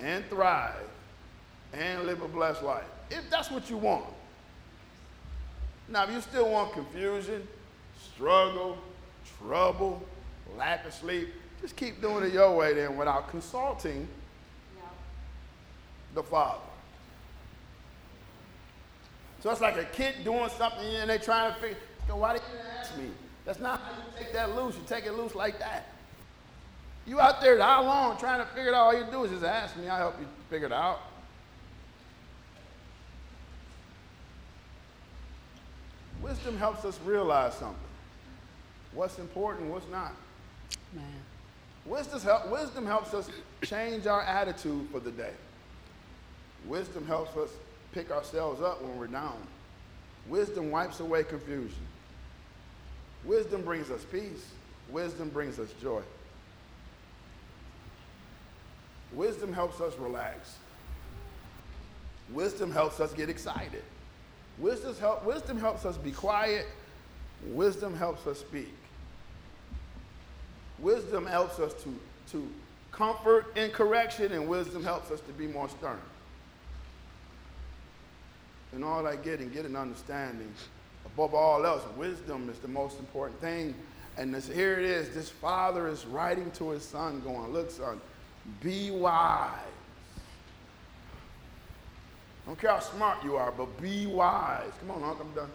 [0.00, 0.88] and thrive
[1.72, 2.84] and live a blessed life.
[3.10, 4.04] If that's what you want.
[5.88, 7.44] Now, if you still want confusion,
[8.14, 8.78] struggle,
[9.40, 10.00] trouble,
[10.56, 14.06] lack of sleep, just keep doing it your way then without consulting.
[16.16, 16.58] The Father.
[19.40, 21.76] So it's like a kid doing something and they trying to figure,
[22.08, 23.10] "Yo, why did you ask me?
[23.44, 24.74] That's not how you take that loose.
[24.74, 25.86] You take it loose like that.
[27.06, 28.86] You out there how long trying to figure it out?
[28.86, 29.88] All you do is just ask me.
[29.88, 31.00] I'll help you figure it out.
[36.20, 37.76] Wisdom helps us realize something.
[38.92, 40.12] What's important, what's not.
[40.92, 41.04] Man.
[41.84, 43.30] Wisdom, help, wisdom helps us
[43.62, 45.34] change our attitude for the day.
[46.66, 47.50] Wisdom helps us
[47.92, 49.36] pick ourselves up when we're down.
[50.28, 51.86] Wisdom wipes away confusion.
[53.24, 54.50] Wisdom brings us peace.
[54.90, 56.02] Wisdom brings us joy.
[59.12, 60.56] Wisdom helps us relax.
[62.30, 63.82] Wisdom helps us get excited.
[64.58, 66.66] Wisdom, help, wisdom helps us be quiet.
[67.46, 68.74] Wisdom helps us speak.
[70.78, 71.94] Wisdom helps us to,
[72.32, 72.48] to
[72.90, 76.00] comfort and correction, and wisdom helps us to be more stern.
[78.72, 80.52] And all I get and get an understanding.
[81.04, 83.74] Above all else, wisdom is the most important thing.
[84.18, 85.14] And this, here it is.
[85.14, 88.00] This father is writing to his son, going, Look, son,
[88.60, 89.50] be wise.
[92.46, 94.70] Don't care how smart you are, but be wise.
[94.80, 95.50] Come on, Uncle, I'm done.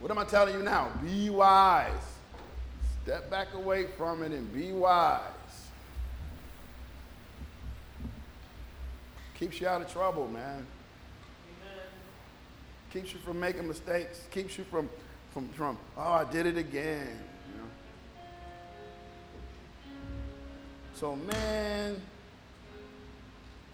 [0.00, 0.90] What am I telling you now?
[1.02, 1.90] Be wise.
[3.02, 5.20] Step back away from it and be wise.
[9.38, 10.66] Keeps you out of trouble, man.
[12.92, 14.22] Keeps you from making mistakes.
[14.30, 14.88] Keeps you from,
[15.32, 17.18] from, from oh, I did it again.
[17.52, 17.68] You know?
[20.94, 22.00] So, man,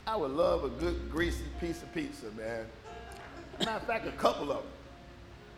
[0.07, 2.67] I would love a good greasy piece of pizza, man.
[3.61, 4.67] Matter of fact, a couple of them.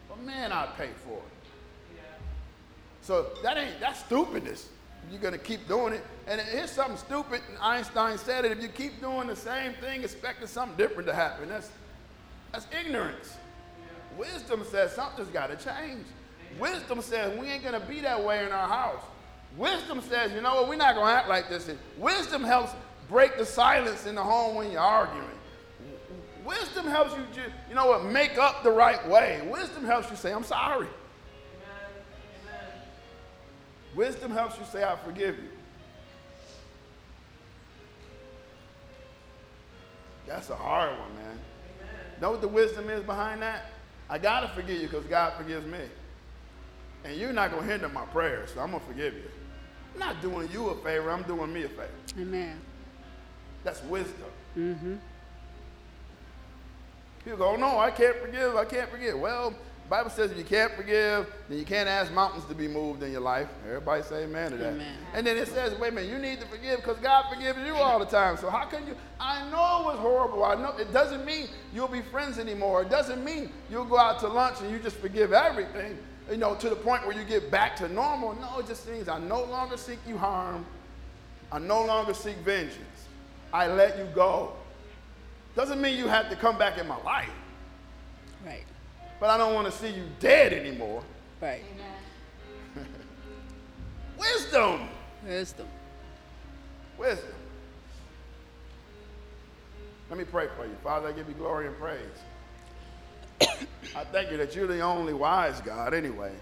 [0.08, 1.96] But man, I'd pay for it.
[1.96, 2.02] Yeah.
[3.00, 4.68] So that ain't that's stupidness.
[5.10, 6.04] You're gonna keep doing it.
[6.26, 7.40] And here's something stupid.
[7.60, 8.52] Einstein said it.
[8.52, 11.70] If you keep doing the same thing, expecting something different to happen, that's
[12.52, 13.36] that's ignorance.
[14.16, 16.04] Wisdom says something's gotta change.
[16.58, 19.02] Wisdom says we ain't gonna be that way in our house.
[19.56, 21.70] Wisdom says, you know what, we're not gonna act like this.
[21.96, 22.72] Wisdom helps
[23.08, 25.28] break the silence in the home when you're arguing.
[26.44, 29.46] Wisdom helps you, just, you know what, make up the right way.
[29.50, 30.88] Wisdom helps you say, I'm sorry.
[33.94, 35.48] Wisdom helps you say, I forgive you.
[40.26, 41.38] That's a hard one, man.
[42.20, 43.66] Know what the wisdom is behind that?
[44.08, 45.80] I got to forgive you because God forgives me.
[47.04, 49.30] And you're not going to hinder my prayers, so I'm going to forgive you.
[49.94, 51.88] I'm not doing you a favor, I'm doing me a favor.
[52.18, 52.58] Amen.
[53.62, 54.30] That's wisdom.
[54.56, 54.94] Mm-hmm.
[57.24, 59.18] People go, oh, no, I can't forgive, I can't forgive.
[59.18, 59.54] Well,
[59.88, 63.12] Bible says if you can't forgive, then you can't ask mountains to be moved in
[63.12, 63.48] your life.
[63.66, 64.72] Everybody say amen to that.
[64.72, 64.96] Amen.
[65.12, 67.74] And then it says, wait a minute, you need to forgive because God forgives you
[67.74, 68.36] all the time.
[68.38, 68.96] So how can you?
[69.20, 70.44] I know it was horrible.
[70.44, 72.82] I know it doesn't mean you'll be friends anymore.
[72.82, 75.98] It doesn't mean you'll go out to lunch and you just forgive everything,
[76.30, 78.34] you know, to the point where you get back to normal.
[78.36, 80.64] No, it just means I no longer seek you harm.
[81.52, 83.08] I no longer seek vengeance.
[83.52, 84.54] I let you go.
[85.54, 87.30] Doesn't mean you have to come back in my life
[88.44, 88.64] Right.
[89.24, 91.02] But I don't want to see you dead anymore.
[91.40, 91.62] Right.
[94.18, 94.86] Wisdom.
[95.26, 95.66] Wisdom.
[96.98, 97.32] Wisdom.
[100.10, 100.76] Let me pray for you.
[100.82, 101.96] Father, I give you glory and praise.
[103.96, 106.32] I thank you that you're the only wise God anyway.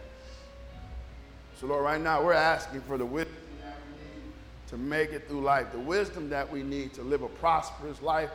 [1.60, 4.32] So, Lord, right now we're asking for the wisdom that we need
[4.70, 8.30] to make it through life, the wisdom that we need to live a prosperous life,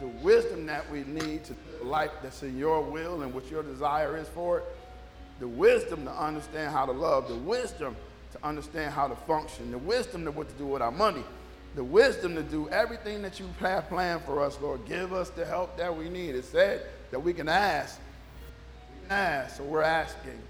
[0.00, 4.16] the wisdom that we need to life that's in your will and what your desire
[4.16, 4.64] is for it,
[5.38, 7.94] the wisdom to understand how to love, the wisdom
[8.32, 11.24] to understand how to function, the wisdom to what to do with our money,
[11.74, 14.86] the wisdom to do everything that you have planned for us, Lord.
[14.86, 16.34] Give us the help that we need.
[16.34, 17.98] It said that we can ask.
[18.94, 20.40] We can ask, so we're asking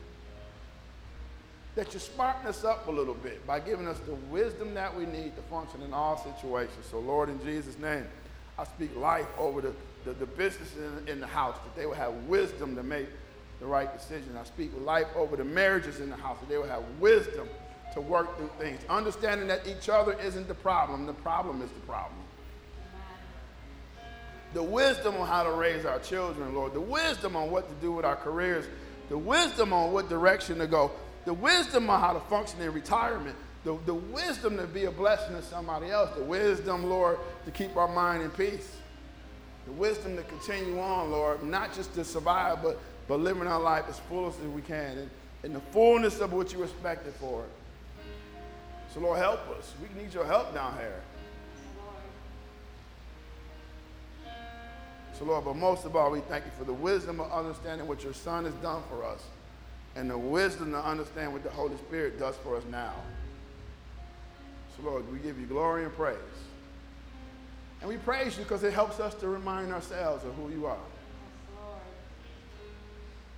[1.74, 5.06] that you smarten us up a little bit by giving us the wisdom that we
[5.06, 6.84] need to function in all situations.
[6.90, 8.06] So, Lord, in Jesus' name,
[8.60, 9.72] I speak life over the,
[10.04, 10.26] the, the
[10.76, 13.08] in, in the house, that they will have wisdom to make
[13.58, 14.36] the right decision.
[14.38, 17.48] I speak life over the marriages in the house, that they will have wisdom
[17.94, 21.80] to work through things, understanding that each other isn't the problem, the problem is the
[21.80, 22.20] problem.
[24.52, 27.92] The wisdom on how to raise our children, Lord, the wisdom on what to do
[27.92, 28.66] with our careers,
[29.08, 30.90] the wisdom on what direction to go,
[31.24, 35.36] the wisdom on how to function in retirement, the, the wisdom to be a blessing
[35.36, 38.76] to somebody else, the wisdom, Lord, to keep our mind in peace,
[39.66, 43.84] the wisdom to continue on, Lord, not just to survive, but, but living our life
[43.88, 45.10] as fullest as we can, in,
[45.44, 47.50] in the fullness of what you expected for it.
[48.94, 49.74] So, Lord, help us.
[49.80, 51.00] We need your help down here.
[55.18, 58.02] So, Lord, but most of all, we thank you for the wisdom of understanding what
[58.02, 59.22] your Son has done for us
[59.94, 62.94] and the wisdom to understand what the Holy Spirit does for us now.
[64.84, 66.16] Lord, we give you glory and praise.
[67.80, 70.76] And we praise you because it helps us to remind ourselves of who you are.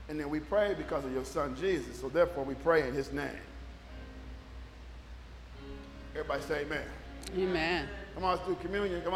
[0.09, 2.01] And then we pray because of your Son, Jesus.
[2.01, 3.30] So, therefore, we pray in his name.
[6.14, 6.82] Everybody say amen.
[7.36, 7.88] Amen.
[8.14, 9.01] Come on, let's do communion.
[9.01, 9.11] Come on.